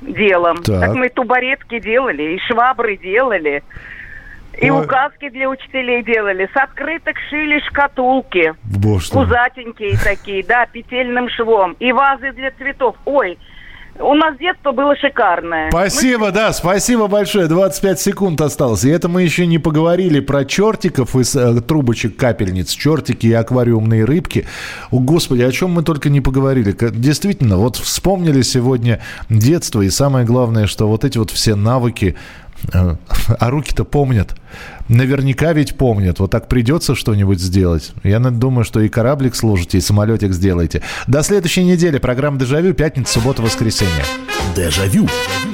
делом. 0.00 0.56
Так, 0.56 0.80
так 0.80 0.94
мы 0.94 1.08
тубаретки 1.08 1.78
делали, 1.78 2.34
и 2.34 2.38
швабры 2.40 2.96
делали. 2.96 3.62
И 4.60 4.70
Ой. 4.70 4.84
указки 4.84 5.28
для 5.28 5.48
учителей 5.48 6.02
делали. 6.02 6.50
С 6.52 6.56
открыток 6.56 7.16
шили 7.28 7.60
шкатулки. 7.60 8.54
Боже 8.64 9.12
Пузатенькие 9.12 9.96
такие, 10.02 10.42
да, 10.42 10.66
петельным 10.66 11.28
швом. 11.28 11.76
И 11.78 11.92
вазы 11.92 12.32
для 12.32 12.50
цветов. 12.50 12.96
Ой, 13.04 13.38
у 13.98 14.14
нас 14.14 14.36
детство 14.38 14.72
было 14.72 14.96
шикарное. 14.96 15.70
Спасибо, 15.70 16.26
мы... 16.26 16.32
да, 16.32 16.52
спасибо 16.52 17.06
большое. 17.06 17.48
25 17.48 18.00
секунд 18.00 18.40
осталось. 18.40 18.84
И 18.84 18.88
это 18.88 19.08
мы 19.08 19.22
еще 19.22 19.46
не 19.46 19.58
поговорили 19.58 20.20
про 20.20 20.44
чертиков 20.44 21.16
из 21.16 21.34
э, 21.34 21.60
трубочек 21.60 22.16
капельниц. 22.16 22.70
Чертики 22.70 23.26
и 23.26 23.32
аквариумные 23.32 24.04
рыбки. 24.04 24.46
О, 24.90 25.00
Господи, 25.00 25.42
о 25.42 25.52
чем 25.52 25.72
мы 25.72 25.82
только 25.82 26.08
не 26.08 26.20
поговорили. 26.20 26.74
Действительно, 26.92 27.56
вот 27.56 27.76
вспомнили 27.76 28.42
сегодня 28.42 29.00
детство. 29.28 29.82
И 29.82 29.90
самое 29.90 30.24
главное, 30.24 30.66
что 30.66 30.88
вот 30.88 31.04
эти 31.04 31.18
вот 31.18 31.30
все 31.30 31.54
навыки, 31.54 32.16
А, 32.72 32.96
руки-то 33.50 33.84
помнят. 33.84 34.34
Наверняка 34.88 35.52
ведь 35.52 35.76
помнят. 35.76 36.18
Вот 36.18 36.30
так 36.30 36.48
придется 36.48 36.94
что-нибудь 36.94 37.40
сделать. 37.40 37.92
Я 38.02 38.18
думаю, 38.18 38.64
что 38.64 38.80
и 38.80 38.88
кораблик 38.88 39.34
служите, 39.34 39.78
и 39.78 39.80
самолетик 39.80 40.32
сделаете. 40.32 40.82
До 41.06 41.22
следующей 41.22 41.64
недели. 41.64 41.98
Программа 41.98 42.38
«Дежавю». 42.38 42.74
Пятница, 42.74 43.14
суббота, 43.14 43.42
воскресенье. 43.42 44.04
Дежавю. 44.56 45.06
Дежавю. 45.06 45.49